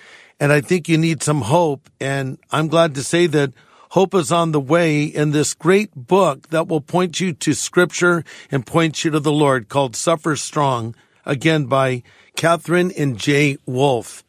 And 0.40 0.52
I 0.52 0.60
think 0.60 0.88
you 0.88 0.98
need 0.98 1.22
some 1.22 1.42
hope. 1.42 1.90
And 2.00 2.38
I'm 2.50 2.68
glad 2.68 2.94
to 2.94 3.02
say 3.02 3.26
that 3.26 3.52
hope 3.90 4.14
is 4.14 4.30
on 4.30 4.52
the 4.52 4.60
way 4.60 5.04
in 5.04 5.30
this 5.30 5.54
great 5.54 5.94
book 5.94 6.48
that 6.48 6.68
will 6.68 6.80
point 6.80 7.20
you 7.20 7.32
to 7.32 7.54
scripture 7.54 8.24
and 8.50 8.66
point 8.66 9.04
you 9.04 9.10
to 9.10 9.20
the 9.20 9.32
Lord 9.32 9.68
called 9.68 9.96
Suffer 9.96 10.36
Strong, 10.36 10.94
again 11.24 11.64
by 11.64 12.02
Catherine 12.36 12.92
and 12.96 13.18
Jay 13.18 13.58
Wolf. 13.66 14.24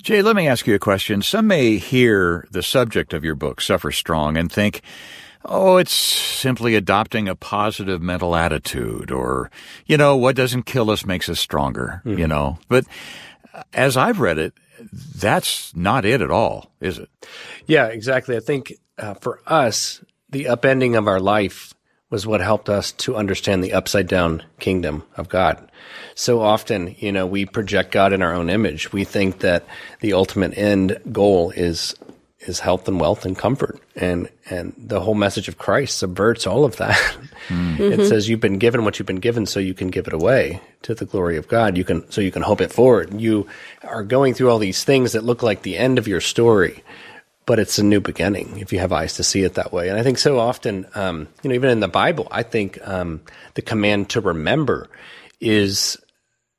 Jay, 0.00 0.22
let 0.22 0.36
me 0.36 0.48
ask 0.48 0.66
you 0.66 0.74
a 0.74 0.78
question. 0.78 1.20
Some 1.20 1.46
may 1.46 1.76
hear 1.76 2.46
the 2.50 2.62
subject 2.62 3.12
of 3.12 3.22
your 3.22 3.34
book, 3.34 3.60
Suffer 3.60 3.92
Strong, 3.92 4.38
and 4.38 4.50
think, 4.50 4.80
oh, 5.44 5.76
it's 5.76 5.92
simply 5.92 6.74
adopting 6.74 7.28
a 7.28 7.34
positive 7.34 8.00
mental 8.00 8.34
attitude, 8.34 9.10
or, 9.10 9.50
you 9.86 9.98
know, 9.98 10.16
what 10.16 10.36
doesn't 10.36 10.62
kill 10.62 10.90
us 10.90 11.04
makes 11.04 11.28
us 11.28 11.38
stronger, 11.38 12.00
hmm. 12.04 12.18
you 12.18 12.26
know. 12.26 12.58
But 12.68 12.86
as 13.74 13.96
I've 13.96 14.20
read 14.20 14.38
it, 14.38 14.54
that's 15.16 15.74
not 15.76 16.04
it 16.04 16.20
at 16.20 16.30
all, 16.30 16.70
is 16.80 16.98
it? 16.98 17.08
Yeah, 17.66 17.86
exactly. 17.86 18.36
I 18.36 18.40
think 18.40 18.74
uh, 18.98 19.14
for 19.14 19.40
us, 19.46 20.02
the 20.30 20.44
upending 20.44 20.96
of 20.96 21.08
our 21.08 21.20
life 21.20 21.74
was 22.10 22.26
what 22.26 22.40
helped 22.40 22.68
us 22.68 22.92
to 22.92 23.16
understand 23.16 23.62
the 23.62 23.72
upside 23.72 24.08
down 24.08 24.42
kingdom 24.58 25.04
of 25.16 25.28
God. 25.28 25.70
So 26.14 26.40
often, 26.40 26.96
you 26.98 27.12
know, 27.12 27.26
we 27.26 27.46
project 27.46 27.92
God 27.92 28.12
in 28.12 28.20
our 28.20 28.34
own 28.34 28.50
image. 28.50 28.92
We 28.92 29.04
think 29.04 29.38
that 29.40 29.64
the 30.00 30.12
ultimate 30.12 30.56
end 30.58 31.00
goal 31.12 31.50
is 31.52 31.94
is 32.40 32.60
health 32.60 32.88
and 32.88 33.00
wealth 33.00 33.24
and 33.24 33.36
comfort. 33.36 33.80
And 33.96 34.28
and 34.48 34.74
the 34.76 35.00
whole 35.00 35.14
message 35.14 35.48
of 35.48 35.58
Christ 35.58 35.98
subverts 35.98 36.46
all 36.46 36.64
of 36.64 36.76
that. 36.76 37.16
It 37.52 38.06
says 38.08 38.28
you've 38.28 38.40
been 38.40 38.58
given 38.58 38.84
what 38.84 38.98
you've 38.98 39.06
been 39.06 39.16
given 39.16 39.46
so 39.46 39.60
you 39.60 39.74
can 39.74 39.88
give 39.88 40.06
it 40.06 40.12
away 40.12 40.60
to 40.82 40.94
the 40.94 41.04
glory 41.04 41.36
of 41.36 41.48
God. 41.48 41.76
You 41.76 41.84
can 41.84 42.10
so 42.10 42.20
you 42.20 42.30
can 42.30 42.42
hope 42.42 42.60
it 42.60 42.72
forward. 42.72 43.20
You 43.20 43.46
are 43.82 44.04
going 44.04 44.34
through 44.34 44.50
all 44.50 44.58
these 44.58 44.84
things 44.84 45.12
that 45.12 45.24
look 45.24 45.42
like 45.42 45.62
the 45.62 45.76
end 45.76 45.98
of 45.98 46.06
your 46.06 46.20
story 46.20 46.84
but 47.50 47.58
it's 47.58 47.80
a 47.80 47.82
new 47.82 48.00
beginning 48.00 48.58
if 48.58 48.72
you 48.72 48.78
have 48.78 48.92
eyes 48.92 49.14
to 49.14 49.24
see 49.24 49.42
it 49.42 49.54
that 49.54 49.72
way. 49.72 49.88
And 49.88 49.98
I 49.98 50.04
think 50.04 50.18
so 50.18 50.38
often, 50.38 50.86
um, 50.94 51.26
you 51.42 51.50
know, 51.50 51.56
even 51.56 51.70
in 51.70 51.80
the 51.80 51.88
Bible, 51.88 52.28
I 52.30 52.44
think 52.44 52.78
um, 52.86 53.22
the 53.54 53.62
command 53.62 54.10
to 54.10 54.20
remember 54.20 54.88
is 55.40 55.96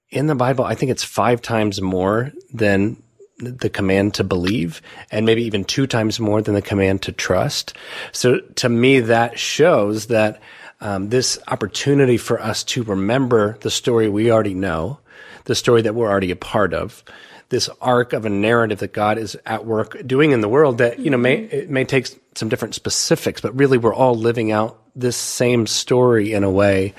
in 0.09 0.27
the 0.27 0.35
Bible. 0.35 0.65
I 0.65 0.75
think 0.75 0.91
it's 0.91 1.03
five 1.03 1.41
times 1.41 1.81
more 1.81 2.33
than 2.53 3.01
the 3.41 3.69
command 3.69 4.13
to 4.15 4.23
believe, 4.23 4.81
and 5.09 5.25
maybe 5.25 5.43
even 5.43 5.63
two 5.63 5.87
times 5.87 6.19
more 6.19 6.41
than 6.41 6.53
the 6.53 6.61
command 6.61 7.01
to 7.03 7.11
trust. 7.11 7.73
So 8.11 8.39
to 8.39 8.69
me, 8.69 8.99
that 9.01 9.39
shows 9.39 10.07
that 10.07 10.39
um, 10.79 11.09
this 11.09 11.39
opportunity 11.47 12.17
for 12.17 12.41
us 12.41 12.63
to 12.65 12.83
remember 12.83 13.57
the 13.61 13.71
story 13.71 14.09
we 14.09 14.31
already 14.31 14.53
know, 14.53 14.99
the 15.45 15.55
story 15.55 15.81
that 15.81 15.95
we're 15.95 16.09
already 16.09 16.31
a 16.31 16.35
part 16.35 16.73
of 16.73 17.03
this 17.49 17.69
arc 17.81 18.13
of 18.13 18.25
a 18.25 18.29
narrative 18.29 18.79
that 18.79 18.93
God 18.93 19.17
is 19.17 19.37
at 19.45 19.65
work 19.65 19.97
doing 20.07 20.31
in 20.31 20.39
the 20.39 20.47
world 20.47 20.77
that, 20.77 20.99
you 20.99 21.09
know, 21.09 21.17
may, 21.17 21.35
it 21.35 21.69
may 21.69 21.83
take 21.83 22.07
some 22.33 22.47
different 22.47 22.75
specifics, 22.75 23.41
but 23.41 23.53
really 23.57 23.77
we're 23.77 23.93
all 23.93 24.15
living 24.15 24.53
out 24.53 24.79
this 24.95 25.17
same 25.17 25.67
story 25.67 26.31
in 26.31 26.45
a 26.45 26.49
way 26.49 26.93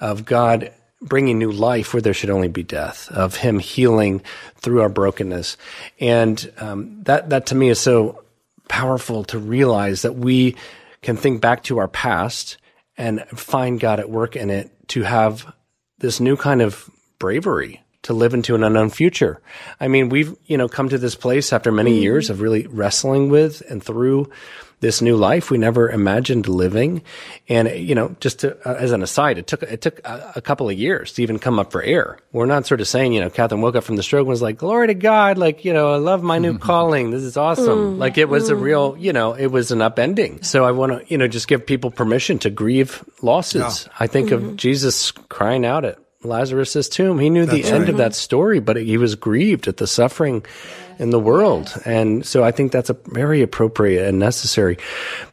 of 0.00 0.26
God 0.26 0.72
bringing 1.04 1.38
new 1.38 1.52
life 1.52 1.92
where 1.92 2.00
there 2.00 2.14
should 2.14 2.30
only 2.30 2.48
be 2.48 2.62
death, 2.62 3.08
of 3.10 3.36
Him 3.36 3.58
healing 3.58 4.22
through 4.56 4.80
our 4.80 4.88
brokenness. 4.88 5.56
And 6.00 6.52
um, 6.58 7.02
that, 7.04 7.30
that 7.30 7.46
to 7.46 7.54
me 7.54 7.68
is 7.68 7.78
so 7.78 8.24
powerful 8.68 9.24
to 9.24 9.38
realize 9.38 10.02
that 10.02 10.16
we 10.16 10.56
can 11.02 11.16
think 11.16 11.40
back 11.40 11.62
to 11.64 11.78
our 11.78 11.88
past 11.88 12.56
and 12.96 13.22
find 13.28 13.78
God 13.78 14.00
at 14.00 14.10
work 14.10 14.36
in 14.36 14.50
it 14.50 14.70
to 14.88 15.02
have 15.02 15.52
this 15.98 16.20
new 16.20 16.36
kind 16.36 16.62
of 16.62 16.88
bravery 17.18 17.82
to 18.02 18.12
live 18.12 18.34
into 18.34 18.54
an 18.54 18.62
unknown 18.62 18.90
future. 18.90 19.40
I 19.80 19.88
mean, 19.88 20.10
we've, 20.10 20.36
you 20.46 20.58
know, 20.58 20.68
come 20.68 20.88
to 20.90 20.98
this 20.98 21.14
place 21.14 21.52
after 21.52 21.72
many 21.72 22.00
years 22.00 22.30
of 22.30 22.40
really 22.40 22.66
wrestling 22.66 23.30
with 23.30 23.62
and 23.68 23.82
through 23.82 24.30
this 24.84 25.00
new 25.00 25.16
life 25.16 25.50
we 25.50 25.56
never 25.56 25.88
imagined 25.88 26.46
living. 26.46 27.02
And, 27.48 27.70
you 27.70 27.94
know, 27.94 28.14
just 28.20 28.40
to, 28.40 28.54
uh, 28.68 28.74
as 28.74 28.92
an 28.92 29.02
aside, 29.02 29.38
it 29.38 29.46
took, 29.46 29.62
it 29.62 29.80
took 29.80 29.98
a, 30.00 30.34
a 30.36 30.42
couple 30.42 30.68
of 30.68 30.78
years 30.78 31.14
to 31.14 31.22
even 31.22 31.38
come 31.38 31.58
up 31.58 31.72
for 31.72 31.82
air. 31.82 32.18
We're 32.32 32.44
not 32.44 32.66
sort 32.66 32.82
of 32.82 32.86
saying, 32.86 33.14
you 33.14 33.20
know, 33.22 33.30
Catherine 33.30 33.62
woke 33.62 33.76
up 33.76 33.84
from 33.84 33.96
the 33.96 34.02
stroke 34.02 34.24
and 34.24 34.28
was 34.28 34.42
like, 34.42 34.58
glory 34.58 34.88
to 34.88 34.94
God. 34.94 35.38
Like, 35.38 35.64
you 35.64 35.72
know, 35.72 35.94
I 35.94 35.96
love 35.96 36.22
my 36.22 36.38
new 36.38 36.58
calling. 36.70 37.12
This 37.12 37.22
is 37.22 37.38
awesome. 37.38 37.96
Mm. 37.96 37.98
Like 37.98 38.18
it 38.18 38.28
was 38.28 38.50
a 38.50 38.54
mm. 38.54 38.60
real, 38.60 38.94
you 38.98 39.14
know, 39.14 39.32
it 39.32 39.46
was 39.46 39.72
an 39.72 39.78
upending. 39.78 40.44
So 40.44 40.66
I 40.66 40.72
want 40.72 40.92
to, 40.92 41.10
you 41.10 41.16
know, 41.16 41.28
just 41.28 41.48
give 41.48 41.64
people 41.64 41.90
permission 41.90 42.38
to 42.40 42.50
grieve 42.50 43.02
losses. 43.22 43.88
I 43.98 44.06
think 44.06 44.32
of 44.32 44.42
mm-hmm. 44.42 44.56
Jesus 44.56 45.12
crying 45.12 45.64
out 45.64 45.86
at 45.86 45.98
Lazarus' 46.22 46.90
tomb. 46.90 47.18
He 47.18 47.30
knew 47.30 47.46
the 47.46 47.62
That's 47.62 47.70
end 47.70 47.84
right. 47.84 47.88
of 47.90 47.96
that 47.96 48.14
story, 48.14 48.60
but 48.60 48.76
he 48.76 48.98
was 48.98 49.14
grieved 49.14 49.66
at 49.66 49.78
the 49.78 49.86
suffering 49.86 50.44
in 50.98 51.10
the 51.10 51.18
world. 51.18 51.72
And 51.84 52.24
so 52.24 52.44
I 52.44 52.50
think 52.50 52.72
that's 52.72 52.90
a 52.90 52.96
very 53.06 53.42
appropriate 53.42 54.06
and 54.08 54.18
necessary, 54.18 54.78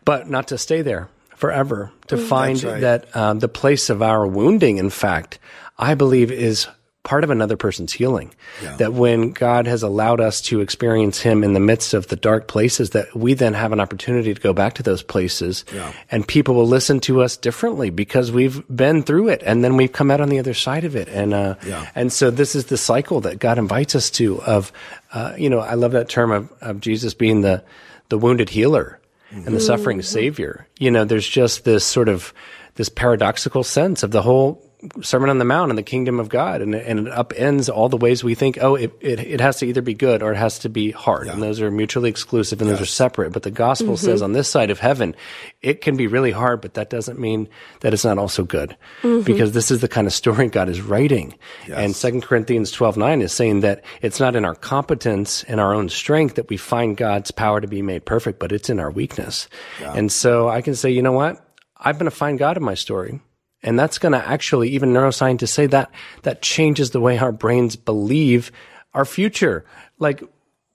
but 0.05 0.29
not 0.29 0.49
to 0.49 0.57
stay 0.57 0.81
there 0.81 1.09
forever 1.35 1.91
to 2.07 2.17
find 2.17 2.63
right. 2.63 2.81
that 2.81 3.15
um, 3.15 3.39
the 3.39 3.47
place 3.47 3.89
of 3.89 4.01
our 4.01 4.27
wounding, 4.27 4.77
in 4.77 4.89
fact, 4.89 5.39
I 5.77 5.95
believe 5.95 6.31
is 6.31 6.67
part 7.03 7.23
of 7.23 7.31
another 7.31 7.57
person's 7.57 7.91
healing. 7.93 8.31
That 8.77 8.93
when 8.93 9.31
God 9.31 9.65
has 9.65 9.81
allowed 9.81 10.21
us 10.21 10.39
to 10.41 10.61
experience 10.61 11.19
Him 11.19 11.43
in 11.43 11.53
the 11.53 11.59
midst 11.59 11.95
of 11.95 12.07
the 12.07 12.15
dark 12.15 12.47
places, 12.47 12.91
that 12.91 13.15
we 13.15 13.33
then 13.33 13.53
have 13.55 13.71
an 13.71 13.79
opportunity 13.79 14.33
to 14.33 14.39
go 14.39 14.53
back 14.53 14.73
to 14.75 14.83
those 14.83 15.01
places 15.01 15.65
and 16.11 16.27
people 16.27 16.53
will 16.53 16.67
listen 16.67 16.99
to 17.01 17.21
us 17.23 17.37
differently 17.37 17.89
because 17.89 18.31
we've 18.31 18.63
been 18.73 19.01
through 19.01 19.29
it 19.29 19.41
and 19.43 19.63
then 19.63 19.77
we've 19.77 19.91
come 19.91 20.11
out 20.11 20.21
on 20.21 20.29
the 20.29 20.37
other 20.39 20.53
side 20.53 20.83
of 20.83 20.95
it. 20.95 21.07
And, 21.09 21.33
uh, 21.33 21.55
Yeah. 21.65 21.87
and 21.95 22.13
so 22.13 22.29
this 22.29 22.55
is 22.55 22.65
the 22.65 22.77
cycle 22.77 23.21
that 23.21 23.39
God 23.39 23.57
invites 23.57 23.95
us 23.95 24.11
to 24.11 24.41
of, 24.43 24.71
uh, 25.11 25.33
you 25.37 25.49
know, 25.49 25.59
I 25.59 25.73
love 25.73 25.93
that 25.93 26.07
term 26.07 26.31
of, 26.31 26.51
of 26.61 26.81
Jesus 26.81 27.15
being 27.15 27.41
the, 27.41 27.63
the 28.09 28.17
wounded 28.19 28.49
healer 28.49 28.99
and 29.31 29.55
the 29.55 29.59
suffering 29.61 30.01
savior. 30.01 30.67
You 30.77 30.91
know, 30.91 31.05
there's 31.05 31.27
just 31.27 31.63
this 31.63 31.83
sort 31.85 32.09
of, 32.09 32.33
this 32.75 32.89
paradoxical 32.89 33.63
sense 33.63 34.03
of 34.03 34.11
the 34.11 34.21
whole 34.21 34.61
Sermon 35.01 35.29
on 35.29 35.37
the 35.37 35.45
Mount 35.45 35.71
and 35.71 35.77
the 35.77 35.83
kingdom 35.83 36.19
of 36.19 36.27
God, 36.29 36.61
and, 36.61 36.73
it- 36.73 36.85
and 36.87 37.07
it 37.07 37.13
upends 37.13 37.73
all 37.73 37.89
the 37.89 37.97
ways 37.97 38.23
we 38.23 38.35
think. 38.35 38.57
Oh, 38.61 38.75
it, 38.75 38.91
it 38.99 39.19
it 39.19 39.41
has 39.41 39.57
to 39.57 39.65
either 39.65 39.81
be 39.81 39.93
good 39.93 40.23
or 40.23 40.31
it 40.31 40.37
has 40.37 40.59
to 40.59 40.69
be 40.69 40.91
hard, 40.91 41.27
and 41.27 41.41
those 41.41 41.61
are 41.61 41.69
mutually 41.69 42.09
exclusive 42.09 42.61
and 42.61 42.69
those 42.69 42.81
are 42.81 42.85
separate. 42.85 43.31
But 43.31 43.43
the 43.43 43.51
gospel 43.51 43.95
mm-hmm. 43.95 44.05
says 44.05 44.21
on 44.21 44.33
this 44.33 44.47
side 44.47 44.71
of 44.71 44.79
heaven, 44.79 45.15
it 45.61 45.81
can 45.81 45.97
be 45.97 46.07
really 46.07 46.31
hard, 46.31 46.61
but 46.61 46.73
that 46.73 46.89
doesn't 46.89 47.19
mean 47.19 47.47
that 47.81 47.93
it's 47.93 48.05
not 48.05 48.17
also 48.17 48.43
good, 48.43 48.75
mm-hmm. 49.01 49.21
because 49.21 49.51
this 49.51 49.71
is 49.71 49.81
the 49.81 49.87
kind 49.87 50.07
of 50.07 50.13
story 50.13 50.47
God 50.47 50.69
is 50.69 50.81
writing. 50.81 51.35
And 51.67 51.95
Second 51.95 52.23
Corinthians 52.23 52.71
twelve 52.71 52.97
nine 52.97 53.21
is 53.21 53.31
saying 53.31 53.61
that 53.61 53.83
it's 54.01 54.19
not 54.19 54.35
in 54.35 54.45
our 54.45 54.55
competence 54.55 55.43
and 55.43 55.59
our 55.59 55.73
own 55.73 55.89
strength 55.89 56.35
that 56.35 56.49
we 56.49 56.57
find 56.57 56.97
God's 56.97 57.31
power 57.31 57.61
to 57.61 57.67
be 57.67 57.81
made 57.81 58.05
perfect, 58.05 58.39
but 58.39 58.51
it's 58.51 58.69
in 58.69 58.79
our 58.79 58.91
weakness. 58.91 59.47
And 59.79 60.11
so 60.11 60.49
I 60.49 60.61
can 60.61 60.75
say, 60.75 60.89
you 60.89 61.01
know 61.01 61.11
what? 61.11 61.45
I'm 61.77 61.95
going 61.95 62.05
to 62.05 62.11
find 62.11 62.37
God 62.37 62.57
in 62.57 62.63
my 62.63 62.75
story. 62.75 63.21
And 63.63 63.77
that's 63.77 63.99
going 63.99 64.13
to 64.13 64.27
actually, 64.27 64.69
even 64.69 64.91
neuroscientists 64.91 65.49
say 65.49 65.67
that 65.67 65.91
that 66.23 66.41
changes 66.41 66.91
the 66.91 66.99
way 66.99 67.17
our 67.17 67.31
brains 67.31 67.75
believe 67.75 68.51
our 68.93 69.05
future. 69.05 69.65
Like 69.99 70.23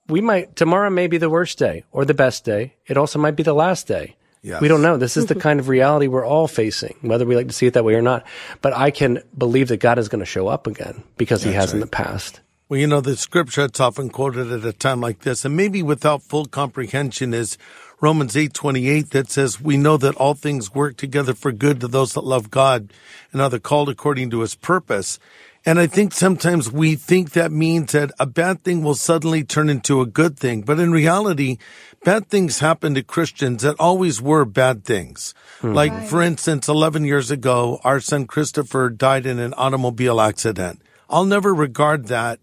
we 0.09 0.21
might, 0.21 0.55
tomorrow 0.57 0.91
may 0.91 1.07
be 1.07 1.19
the 1.19 1.31
worst 1.31 1.59
day 1.59 1.85
or 1.91 2.05
the 2.05 2.15
best 2.15 2.45
day. 2.45 2.75
It 2.87 2.97
also 2.97 3.19
might 3.19 3.37
be 3.37 3.43
the 3.43 3.55
last 3.55 3.89
day. 3.89 4.17
Yes. 4.43 4.61
We 4.61 4.69
don't 4.69 4.83
know. 4.83 4.97
This 4.97 5.17
is 5.17 5.27
the 5.27 5.35
kind 5.35 5.59
of 5.59 5.67
reality 5.69 6.07
we're 6.07 6.25
all 6.25 6.47
facing, 6.47 6.97
whether 7.01 7.27
we 7.27 7.35
like 7.35 7.49
to 7.49 7.53
see 7.53 7.67
it 7.67 7.75
that 7.75 7.85
way 7.85 7.95
or 7.95 8.03
not. 8.03 8.25
But 8.63 8.75
I 8.75 8.93
can 8.93 9.21
believe 9.37 9.67
that 9.69 9.79
God 9.79 9.99
is 9.99 10.09
going 10.09 10.21
to 10.21 10.27
show 10.27 10.47
up 10.47 10.69
again 10.69 11.03
because 11.17 11.43
he 11.43 11.53
has 11.53 11.73
in 11.73 11.81
the 11.81 11.87
past. 11.89 12.41
Well, 12.69 12.79
you 12.79 12.87
know, 12.87 13.01
the 13.01 13.17
scripture 13.17 13.63
that's 13.63 13.81
often 13.81 14.11
quoted 14.11 14.53
at 14.53 14.65
a 14.65 14.73
time 14.73 15.01
like 15.01 15.21
this, 15.21 15.45
and 15.45 15.57
maybe 15.57 15.83
without 15.83 16.23
full 16.23 16.47
comprehension, 16.47 17.35
is 17.35 17.59
Romans 18.01 18.37
eight 18.37 18.53
twenty 18.53 18.89
eight 18.89 19.11
that 19.11 19.31
says, 19.31 19.61
"We 19.61 19.77
know 19.77 19.97
that 19.97 20.17
all 20.17 20.35
things 20.35 20.75
work 20.75 20.97
together 20.97 21.35
for 21.35 21.51
good 21.51 21.81
to 21.81 21.89
those 21.89 22.13
that 22.13 22.25
love 22.25 22.51
God 22.51 22.93
and 23.33 23.41
are 23.41 23.49
the 23.49 23.59
called 23.61 23.89
according 23.89 24.31
to 24.31 24.41
His 24.41 24.55
purpose." 24.55 25.19
And 25.69 25.81
I 25.81 25.89
think 25.89 26.13
sometimes 26.13 26.71
we 26.71 26.95
think 26.95 27.33
that 27.33 27.51
means 27.51 27.91
that 27.91 28.13
a 28.21 28.27
bad 28.27 28.63
thing 28.63 28.85
will 28.85 28.95
suddenly 28.95 29.43
turn 29.43 29.69
into 29.69 30.01
a 30.01 30.07
good 30.07 30.39
thing, 30.39 30.63
but 30.63 30.79
in 30.79 30.93
reality, 30.93 31.59
bad 32.05 32.29
things 32.29 32.61
happen 32.61 32.95
to 32.95 33.03
Christians 33.03 33.65
that 33.65 33.75
always 33.81 34.23
were 34.23 34.45
bad 34.45 34.85
things. 34.85 35.35
Hmm. 35.61 35.73
Like, 35.73 36.07
for 36.07 36.23
instance, 36.23 36.69
eleven 36.69 37.05
years 37.05 37.33
ago, 37.33 37.81
our 37.83 37.99
son 37.99 38.27
Christopher 38.27 38.91
died 38.91 39.27
in 39.27 39.41
an 39.41 39.55
automobile 39.55 40.21
accident. 40.21 40.83
I'll 41.11 41.25
never 41.25 41.53
regard 41.53 42.07
that 42.07 42.39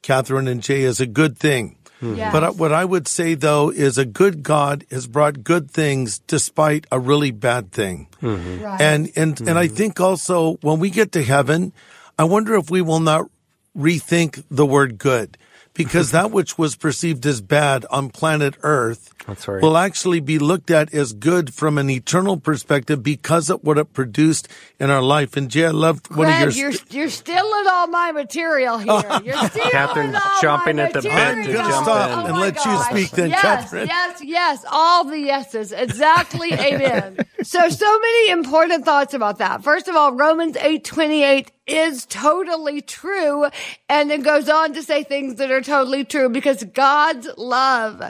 Catherine 0.00 0.48
and 0.48 0.62
Jay 0.62 0.84
as 0.84 1.00
a 1.00 1.06
good 1.06 1.36
thing. 1.36 1.76
Mm-hmm. 2.02 2.32
But 2.32 2.56
what 2.56 2.72
I 2.72 2.84
would 2.84 3.06
say 3.06 3.34
though 3.34 3.70
is 3.70 3.96
a 3.96 4.04
good 4.04 4.42
God 4.42 4.84
has 4.90 5.06
brought 5.06 5.44
good 5.44 5.70
things 5.70 6.18
despite 6.26 6.86
a 6.90 6.98
really 6.98 7.30
bad 7.30 7.70
thing. 7.70 8.08
Mm-hmm. 8.20 8.66
And 8.82 9.12
and 9.14 9.40
and 9.40 9.58
I 9.58 9.66
mm-hmm. 9.66 9.76
think 9.76 10.00
also 10.00 10.58
when 10.62 10.80
we 10.80 10.90
get 10.90 11.12
to 11.12 11.22
heaven, 11.22 11.72
I 12.18 12.24
wonder 12.24 12.54
if 12.56 12.70
we 12.70 12.82
will 12.82 13.00
not 13.00 13.30
rethink 13.76 14.42
the 14.50 14.66
word 14.66 14.98
good 14.98 15.38
because 15.74 16.10
that 16.10 16.30
which 16.30 16.58
was 16.58 16.76
perceived 16.76 17.24
as 17.26 17.40
bad 17.40 17.86
on 17.90 18.10
planet 18.10 18.54
Earth 18.62 19.14
That's 19.26 19.48
right. 19.48 19.62
will 19.62 19.76
actually 19.76 20.20
be 20.20 20.38
looked 20.38 20.70
at 20.70 20.92
as 20.92 21.12
good 21.12 21.54
from 21.54 21.78
an 21.78 21.88
eternal 21.88 22.36
perspective 22.36 23.02
because 23.02 23.48
of 23.50 23.62
what 23.64 23.78
it 23.78 23.92
produced 23.92 24.48
in 24.78 24.90
our 24.90 25.02
life. 25.02 25.36
And 25.36 25.50
Jay, 25.50 25.66
I 25.66 25.70
loved 25.70 26.14
one 26.14 26.26
Greg, 26.26 26.48
of 26.48 26.56
your 26.56 26.70
you're 26.70 26.80
you're 26.90 27.08
stealing 27.10 27.64
all 27.68 27.86
my 27.86 28.12
material 28.12 28.78
here. 28.78 28.92
You're 29.24 29.36
stealing 29.48 29.70
Catherine's 29.70 30.14
all 30.14 30.20
chomping 30.42 30.76
my 30.76 30.82
at 30.82 30.92
the 30.92 31.02
bit 31.02 31.10
to 31.10 31.34
material. 31.36 31.54
jump 31.68 31.84
stop 31.84 32.10
in. 32.10 32.18
Oh, 32.18 32.24
and 32.26 32.34
my 32.34 32.40
let 32.40 32.64
you 32.64 32.78
speak 32.84 33.10
then, 33.10 33.30
yes, 33.30 33.40
Catherine. 33.40 33.86
Yes, 33.86 34.20
yes, 34.22 34.64
all 34.70 35.04
the 35.04 35.18
yeses. 35.18 35.72
Exactly. 35.72 36.52
Amen. 36.52 37.18
So, 37.42 37.68
so 37.70 37.98
many 37.98 38.30
important 38.30 38.84
thoughts 38.84 39.14
about 39.14 39.38
that. 39.38 39.64
First 39.64 39.88
of 39.88 39.96
all, 39.96 40.12
Romans 40.12 40.56
eight 40.58 40.84
twenty 40.84 41.24
eight 41.24 41.50
is 41.66 42.06
totally 42.06 42.80
true, 42.80 43.46
and 43.88 44.10
it 44.10 44.24
goes 44.24 44.48
on 44.48 44.74
to 44.74 44.82
say 44.82 45.04
things 45.04 45.36
that 45.36 45.50
are 45.50 45.60
totally 45.60 46.04
true 46.04 46.28
because 46.28 46.64
God's 46.64 47.28
love 47.36 48.02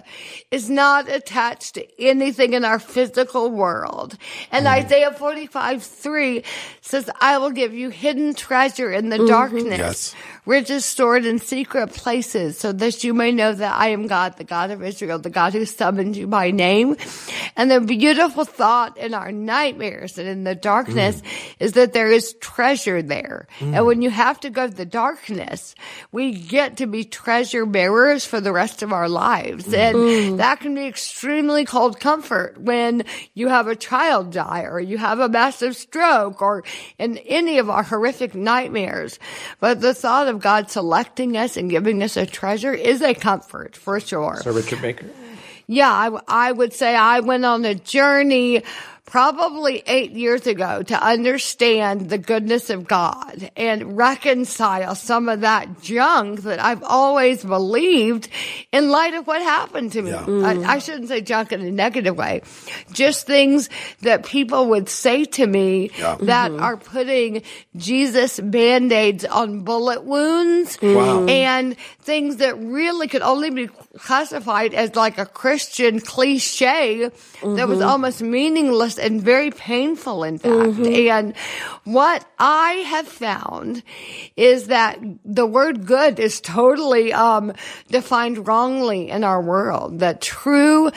is 0.50 0.70
not 0.70 1.08
attached 1.08 1.74
to 1.74 1.86
anything 2.02 2.54
in 2.54 2.64
our 2.64 2.78
physical 2.78 3.50
world. 3.50 4.16
And 4.50 4.66
mm-hmm. 4.66 4.84
Isaiah 4.84 5.12
forty 5.12 5.46
five 5.46 5.82
three 5.82 6.44
says, 6.80 7.10
"I 7.20 7.38
will 7.38 7.50
give 7.50 7.74
you 7.74 7.90
hidden 7.90 8.34
treasure 8.34 8.90
in 8.90 9.10
the 9.10 9.18
mm-hmm. 9.18 9.26
darkness." 9.26 9.78
Yes. 9.78 10.14
riches 10.44 10.84
stored 10.84 11.24
in 11.24 11.38
secret 11.38 11.92
places, 11.92 12.58
so 12.58 12.72
that 12.72 13.04
you 13.04 13.14
may 13.14 13.30
know 13.32 13.52
that 13.52 13.74
I 13.74 13.88
am 13.88 14.06
God, 14.06 14.36
the 14.38 14.44
God 14.44 14.70
of 14.70 14.82
Israel, 14.82 15.18
the 15.18 15.30
God 15.30 15.52
who 15.52 15.64
summoned 15.64 16.16
you 16.16 16.26
by 16.26 16.50
name. 16.50 16.96
And 17.54 17.70
the 17.70 17.80
beautiful 17.80 18.44
thought 18.44 18.96
in 18.96 19.14
our 19.14 19.30
nightmares 19.30 20.18
and 20.18 20.28
in 20.28 20.44
the 20.44 20.54
darkness 20.54 21.20
mm. 21.20 21.54
is 21.60 21.72
that 21.72 21.92
there 21.92 22.10
is 22.10 22.34
treasure 22.40 23.02
there. 23.02 23.41
And 23.60 23.86
when 23.86 24.02
you 24.02 24.10
have 24.10 24.40
to 24.40 24.50
go 24.50 24.66
to 24.66 24.74
the 24.74 24.86
darkness, 24.86 25.74
we 26.10 26.32
get 26.32 26.78
to 26.78 26.86
be 26.86 27.04
treasure 27.04 27.66
bearers 27.66 28.24
for 28.24 28.40
the 28.40 28.52
rest 28.52 28.82
of 28.82 28.92
our 28.92 29.08
lives. 29.08 29.66
Mm-hmm. 29.66 30.30
And 30.30 30.40
that 30.40 30.60
can 30.60 30.74
be 30.74 30.86
extremely 30.86 31.64
cold 31.64 32.00
comfort 32.00 32.60
when 32.60 33.04
you 33.34 33.48
have 33.48 33.68
a 33.68 33.76
child 33.76 34.32
die 34.32 34.62
or 34.62 34.80
you 34.80 34.98
have 34.98 35.20
a 35.20 35.28
massive 35.28 35.76
stroke 35.76 36.42
or 36.42 36.64
in 36.98 37.18
any 37.18 37.58
of 37.58 37.70
our 37.70 37.82
horrific 37.82 38.34
nightmares. 38.34 39.18
But 39.60 39.80
the 39.80 39.94
thought 39.94 40.28
of 40.28 40.40
God 40.40 40.70
selecting 40.70 41.36
us 41.36 41.56
and 41.56 41.70
giving 41.70 42.02
us 42.02 42.16
a 42.16 42.26
treasure 42.26 42.72
is 42.72 43.02
a 43.02 43.14
comfort 43.14 43.76
for 43.76 44.00
sure. 44.00 44.40
So 44.42 44.52
Richard 44.52 44.82
Baker. 44.82 45.06
Yeah, 45.68 46.18
I 46.28 46.52
would 46.52 46.72
say 46.72 46.94
I 46.94 47.20
went 47.20 47.44
on 47.44 47.64
a 47.64 47.74
journey 47.74 48.62
probably 49.04 49.82
eight 49.86 50.12
years 50.12 50.46
ago 50.46 50.80
to 50.80 50.94
understand 50.94 52.08
the 52.08 52.18
goodness 52.18 52.70
of 52.70 52.86
God 52.86 53.50
and 53.56 53.96
reconcile 53.96 54.94
some 54.94 55.28
of 55.28 55.40
that 55.40 55.82
junk 55.82 56.42
that 56.42 56.60
I've 56.60 56.84
always 56.84 57.44
believed 57.44 58.28
in 58.70 58.90
light 58.90 59.14
of 59.14 59.26
what 59.26 59.42
happened 59.42 59.92
to 59.92 60.02
me. 60.02 60.12
I, 60.12 60.22
mm. 60.22 60.66
I 60.66 60.78
shouldn't 60.78 61.08
say 61.08 61.20
junk 61.20 61.50
in 61.50 61.60
a 61.62 61.70
negative 61.72 62.16
way, 62.16 62.42
just 62.92 63.26
things 63.26 63.68
that 64.02 64.24
people 64.24 64.68
would 64.68 64.88
say 64.88 65.24
to 65.24 65.46
me 65.46 65.88
that 65.98 66.52
mm-hmm. 66.52 66.62
are 66.62 66.76
putting 66.76 67.42
Jesus 67.76 68.38
band-aids 68.38 69.24
on 69.24 69.64
bullet 69.64 70.04
wounds 70.04 70.76
mm. 70.76 71.28
and 71.28 71.76
things 72.02 72.36
that 72.36 72.56
really 72.56 73.08
could 73.08 73.22
only 73.22 73.50
be 73.50 73.68
classified 73.98 74.74
as 74.74 74.94
like 74.94 75.18
a 75.18 75.26
Christian 75.26 75.98
cliche 75.98 77.10
that 77.42 77.68
was 77.68 77.80
mm-hmm. 77.80 77.88
almost 77.88 78.22
meaningless 78.22 78.91
and 78.98 79.20
very 79.20 79.50
painful, 79.50 80.24
in 80.24 80.38
fact. 80.38 80.78
And 80.78 81.34
what 81.84 82.24
I 82.38 82.72
have 82.86 83.08
found 83.08 83.82
is 84.36 84.68
that 84.68 84.98
the 85.24 85.46
word 85.46 85.86
good 85.86 86.18
is 86.18 86.40
totally 86.40 87.12
um, 87.12 87.52
defined 87.88 88.46
wrongly 88.46 89.10
in 89.10 89.24
our 89.24 89.40
world. 89.40 89.98
That 90.00 90.20
true 90.20 90.90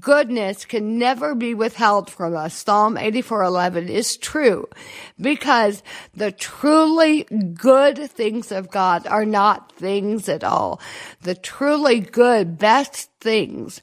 goodness 0.00 0.64
can 0.64 0.98
never 0.98 1.34
be 1.34 1.54
withheld 1.54 2.10
from 2.10 2.34
us. 2.34 2.54
Psalm 2.54 2.96
84:11 2.96 3.88
is 3.88 4.16
true 4.16 4.66
because 5.20 5.82
the 6.14 6.32
truly 6.32 7.24
good 7.24 8.10
things 8.10 8.50
of 8.50 8.70
God 8.70 9.06
are 9.06 9.26
not 9.26 9.72
things 9.72 10.28
at 10.28 10.42
all. 10.42 10.80
The 11.22 11.34
truly 11.34 12.00
good, 12.00 12.58
best 12.58 13.10
things 13.20 13.82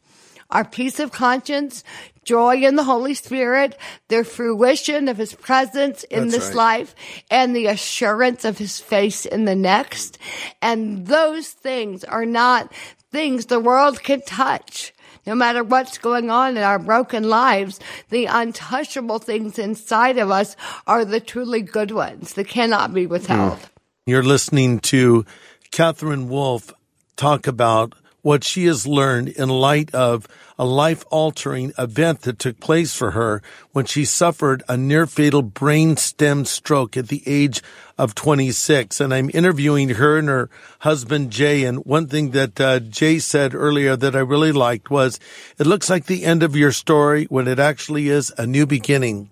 are 0.52 0.66
peace 0.66 1.00
of 1.00 1.12
conscience, 1.12 1.84
joy 2.24 2.58
in 2.58 2.76
the 2.76 2.84
Holy 2.84 3.14
Spirit, 3.14 3.78
the 4.08 4.24
fruition 4.24 5.08
of 5.08 5.18
His 5.18 5.34
presence 5.34 6.04
in 6.04 6.28
That's 6.28 6.34
this 6.34 6.48
right. 6.50 6.80
life, 6.80 6.96
and 7.30 7.56
the 7.56 7.68
assurance 7.68 8.46
of 8.46 8.58
His 8.58 8.80
face 8.80 9.26
in 9.26 9.46
the 9.46 9.56
next. 9.56 10.18
And 10.62 11.08
those 11.08 11.50
things 11.50 12.04
are 12.04 12.26
not 12.26 12.72
things 13.12 13.48
the 13.48 13.60
world 13.60 14.04
can 14.04 14.22
touch. 14.22 14.94
No 15.26 15.36
matter 15.36 15.64
what's 15.64 16.00
going 16.00 16.32
on 16.32 16.58
in 16.58 16.64
our 16.64 16.80
broken 16.80 17.30
lives, 17.30 17.80
the 18.10 18.26
untouchable 18.26 19.20
things 19.20 19.60
inside 19.60 20.18
of 20.18 20.32
us 20.32 20.56
are 20.88 21.06
the 21.06 21.20
truly 21.20 21.62
good 21.62 21.92
ones 21.92 22.34
that 22.34 22.48
cannot 22.48 22.94
be 22.94 23.06
withheld. 23.06 23.60
You're 24.08 24.24
listening 24.24 24.80
to 24.80 25.26
Catherine 25.70 26.28
Wolf 26.28 26.74
talk 27.18 27.46
about 27.46 27.94
what 28.22 28.44
she 28.44 28.66
has 28.66 28.86
learned 28.86 29.30
in 29.30 29.50
light 29.50 29.94
of 29.96 30.28
a 30.60 30.66
life 30.66 31.04
altering 31.10 31.74
event 31.78 32.22
that 32.22 32.40
took 32.40 32.60
place 32.60 32.96
for 32.96 33.12
her 33.12 33.42
when 33.72 33.86
she 33.86 34.06
suffered 34.06 34.64
a 34.70 34.78
near 34.78 35.08
fatal 35.08 35.42
brain 35.42 35.98
stem 35.98 36.46
stroke 36.46 36.96
at 36.96 37.08
the 37.08 37.24
age 37.26 37.62
of 38.02 38.16
26. 38.16 39.00
And 39.00 39.14
I'm 39.14 39.30
interviewing 39.32 39.90
her 39.90 40.18
and 40.18 40.28
her 40.28 40.50
husband, 40.80 41.30
Jay. 41.30 41.64
And 41.64 41.86
one 41.86 42.08
thing 42.08 42.32
that 42.32 42.60
uh, 42.60 42.80
Jay 42.80 43.20
said 43.20 43.54
earlier 43.54 43.96
that 43.96 44.16
I 44.16 44.22
really 44.22 44.52
liked 44.52 44.90
was, 44.90 45.20
it 45.60 45.68
looks 45.68 45.88
like 45.88 46.08
the 46.08 46.26
end 46.26 46.42
of 46.42 46.56
your 46.56 46.72
story 46.72 47.26
when 47.26 47.48
it 47.48 47.60
actually 47.60 48.10
is 48.10 48.34
a 48.40 48.48
new 48.48 48.66
beginning. 48.66 49.30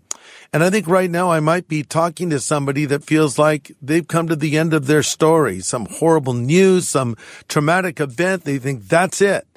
And 0.54 0.64
I 0.64 0.70
think 0.70 0.88
right 0.88 1.10
now 1.10 1.32
I 1.32 1.40
might 1.40 1.68
be 1.68 1.82
talking 1.82 2.30
to 2.30 2.40
somebody 2.40 2.86
that 2.86 3.04
feels 3.04 3.40
like 3.40 3.72
they've 3.82 4.08
come 4.08 4.28
to 4.28 4.36
the 4.36 4.56
end 4.56 4.76
of 4.76 4.86
their 4.86 5.04
story, 5.04 5.62
some 5.62 5.88
horrible 5.88 6.34
news, 6.34 6.88
some 6.88 7.18
traumatic 7.48 8.00
event. 8.00 8.44
They 8.44 8.60
think 8.60 8.88
that's 8.88 9.20
it. 9.20 9.48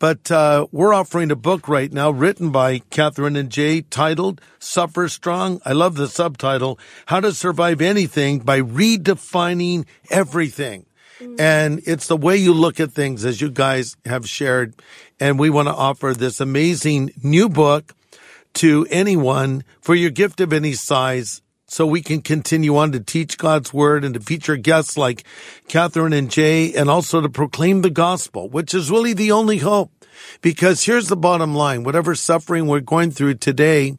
But 0.00 0.30
uh, 0.30 0.66
we're 0.72 0.94
offering 0.94 1.30
a 1.30 1.36
book 1.36 1.68
right 1.68 1.92
now 1.92 2.10
written 2.10 2.50
by 2.50 2.78
Catherine 2.90 3.36
and 3.36 3.50
Jay 3.50 3.82
titled 3.82 4.40
Suffer 4.58 5.08
Strong. 5.10 5.60
I 5.64 5.72
love 5.72 5.94
the 5.94 6.08
subtitle, 6.08 6.78
How 7.06 7.20
to 7.20 7.32
Survive 7.32 7.82
Anything 7.82 8.38
by 8.38 8.62
Redefining 8.62 9.84
Everything. 10.10 10.86
And 11.38 11.82
it's 11.86 12.06
the 12.06 12.16
way 12.16 12.38
you 12.38 12.54
look 12.54 12.80
at 12.80 12.92
things 12.92 13.26
as 13.26 13.42
you 13.42 13.50
guys 13.50 13.94
have 14.06 14.26
shared. 14.26 14.74
And 15.20 15.38
we 15.38 15.50
want 15.50 15.68
to 15.68 15.74
offer 15.74 16.14
this 16.14 16.40
amazing 16.40 17.10
new 17.22 17.50
book 17.50 17.94
to 18.54 18.86
anyone 18.88 19.64
for 19.82 19.94
your 19.94 20.10
gift 20.10 20.40
of 20.40 20.54
any 20.54 20.72
size 20.72 21.42
so 21.70 21.86
we 21.86 22.02
can 22.02 22.20
continue 22.20 22.76
on 22.76 22.90
to 22.90 22.98
teach 22.98 23.38
God's 23.38 23.72
word 23.72 24.04
and 24.04 24.14
to 24.14 24.20
feature 24.20 24.56
guests 24.56 24.98
like 24.98 25.22
Catherine 25.68 26.12
and 26.12 26.28
Jay 26.28 26.74
and 26.74 26.90
also 26.90 27.20
to 27.20 27.28
proclaim 27.28 27.82
the 27.82 27.90
gospel, 27.90 28.48
which 28.48 28.74
is 28.74 28.90
really 28.90 29.12
the 29.12 29.30
only 29.30 29.58
hope. 29.58 29.92
Because 30.42 30.82
here's 30.82 31.06
the 31.06 31.16
bottom 31.16 31.54
line. 31.54 31.84
Whatever 31.84 32.16
suffering 32.16 32.66
we're 32.66 32.80
going 32.80 33.12
through 33.12 33.34
today, 33.34 33.96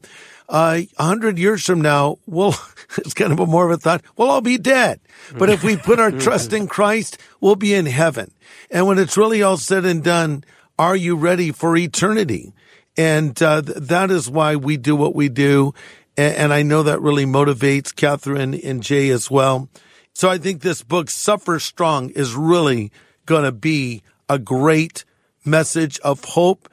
uh, 0.49 0.81
a 0.99 1.03
hundred 1.03 1.39
years 1.39 1.65
from 1.65 1.79
now, 1.79 2.17
we'll, 2.25 2.53
it's 2.97 3.13
kind 3.13 3.31
of 3.31 3.39
a 3.39 3.45
more 3.45 3.67
of 3.67 3.71
a 3.71 3.77
thought, 3.77 4.03
we'll 4.17 4.29
all 4.29 4.41
be 4.41 4.57
dead. 4.57 4.99
But 5.37 5.49
if 5.49 5.63
we 5.63 5.77
put 5.77 5.97
our 5.97 6.11
trust 6.11 6.51
in 6.51 6.67
Christ, 6.67 7.17
we'll 7.39 7.55
be 7.55 7.73
in 7.73 7.85
heaven. 7.85 8.33
And 8.69 8.85
when 8.85 8.99
it's 8.99 9.15
really 9.15 9.41
all 9.41 9.55
said 9.55 9.85
and 9.85 10.03
done, 10.03 10.43
are 10.77 10.95
you 10.95 11.15
ready 11.15 11.53
for 11.53 11.77
eternity? 11.77 12.51
And 12.97 13.41
uh, 13.41 13.61
th- 13.61 13.77
that 13.77 14.11
is 14.11 14.29
why 14.29 14.57
we 14.57 14.75
do 14.75 14.95
what 14.95 15.15
we 15.15 15.29
do. 15.29 15.73
And, 16.21 16.53
I 16.53 16.61
know 16.61 16.83
that 16.83 17.01
really 17.01 17.25
motivates 17.25 17.95
Catherine 17.95 18.53
and 18.53 18.83
Jay 18.83 19.09
as 19.09 19.31
well. 19.31 19.69
So 20.13 20.29
I 20.29 20.37
think 20.37 20.61
this 20.61 20.83
book, 20.83 21.09
Suffer 21.09 21.57
Strong, 21.57 22.11
is 22.11 22.35
really 22.35 22.91
going 23.25 23.43
to 23.43 23.51
be 23.51 24.03
a 24.29 24.37
great 24.37 25.03
message 25.45 25.97
of 26.01 26.23
hope 26.23 26.69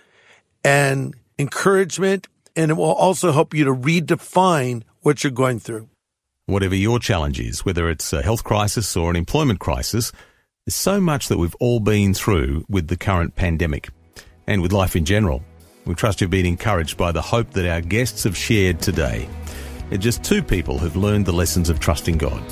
and 0.62 1.14
encouragement. 1.38 2.28
And 2.56 2.70
it 2.70 2.74
will 2.74 2.92
also 2.92 3.32
help 3.32 3.54
you 3.54 3.64
to 3.64 3.74
redefine 3.74 4.82
what 5.00 5.24
you're 5.24 5.30
going 5.30 5.60
through. 5.60 5.88
Whatever 6.44 6.74
your 6.74 6.98
challenge 6.98 7.40
is, 7.40 7.64
whether 7.64 7.88
it's 7.88 8.12
a 8.12 8.20
health 8.20 8.44
crisis 8.44 8.98
or 8.98 9.08
an 9.08 9.16
employment 9.16 9.60
crisis, 9.60 10.12
there's 10.66 10.74
so 10.74 11.00
much 11.00 11.28
that 11.28 11.38
we've 11.38 11.56
all 11.58 11.80
been 11.80 12.12
through 12.12 12.66
with 12.68 12.88
the 12.88 12.98
current 12.98 13.34
pandemic 13.34 13.88
and 14.46 14.60
with 14.60 14.72
life 14.72 14.94
in 14.94 15.06
general. 15.06 15.42
We 15.88 15.94
trust 15.94 16.20
you've 16.20 16.28
been 16.28 16.44
encouraged 16.44 16.98
by 16.98 17.12
the 17.12 17.22
hope 17.22 17.52
that 17.52 17.66
our 17.66 17.80
guests 17.80 18.24
have 18.24 18.36
shared 18.36 18.78
today. 18.78 19.26
They're 19.88 19.96
just 19.96 20.22
two 20.22 20.42
people 20.42 20.76
who've 20.76 20.94
learned 20.94 21.24
the 21.24 21.32
lessons 21.32 21.70
of 21.70 21.80
trusting 21.80 22.18
God. 22.18 22.42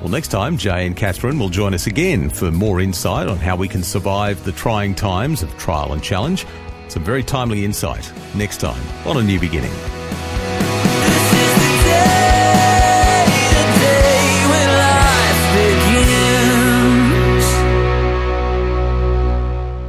Well, 0.00 0.08
next 0.08 0.28
time, 0.28 0.56
Jay 0.56 0.86
and 0.86 0.96
Catherine 0.96 1.38
will 1.38 1.50
join 1.50 1.74
us 1.74 1.86
again 1.86 2.30
for 2.30 2.50
more 2.50 2.80
insight 2.80 3.28
on 3.28 3.36
how 3.36 3.54
we 3.54 3.68
can 3.68 3.82
survive 3.82 4.42
the 4.44 4.52
trying 4.52 4.94
times 4.94 5.42
of 5.42 5.54
trial 5.58 5.92
and 5.92 6.02
challenge. 6.02 6.46
Some 6.88 7.04
very 7.04 7.22
timely 7.22 7.66
insight 7.66 8.10
next 8.34 8.60
time 8.62 8.82
on 9.06 9.18
A 9.18 9.22
New 9.22 9.38
Beginning. 9.38 9.72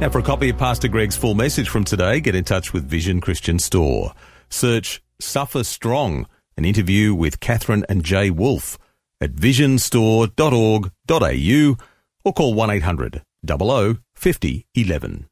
Now, 0.00 0.08
for 0.08 0.18
a 0.18 0.22
copy 0.22 0.48
of 0.48 0.56
Pastor 0.56 0.88
Greg's 0.88 1.16
full 1.16 1.34
message 1.34 1.68
from 1.68 1.84
today, 1.84 2.20
get 2.20 2.34
in 2.34 2.42
touch 2.42 2.72
with 2.72 2.88
Vision 2.88 3.20
Christian 3.20 3.58
Store. 3.58 4.14
Search 4.48 5.02
Suffer 5.20 5.62
Strong, 5.62 6.26
an 6.56 6.64
interview 6.64 7.14
with 7.14 7.38
Catherine 7.40 7.84
and 7.86 8.02
Jay 8.02 8.30
Wolf 8.30 8.78
at 9.20 9.34
visionstore.org.au 9.34 11.76
or 12.24 12.32
call 12.32 12.54
1 12.54 12.70
800 12.70 13.22
00 13.46 13.98
50 14.14 14.66
11. 14.74 15.26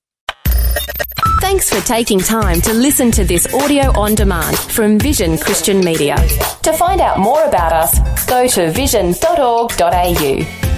Thanks 1.41 1.71
for 1.71 1.81
taking 1.87 2.19
time 2.19 2.61
to 2.61 2.75
listen 2.75 3.11
to 3.13 3.25
this 3.25 3.55
audio 3.55 3.99
on 3.99 4.15
demand 4.15 4.59
from 4.59 4.99
Vision 4.99 5.39
Christian 5.39 5.81
Media. 5.81 6.17
To 6.63 6.75
find 6.75 7.01
out 7.01 7.19
more 7.19 7.43
about 7.45 7.73
us, 7.73 8.27
go 8.27 8.47
to 8.49 8.71
vision.org.au. 8.71 10.78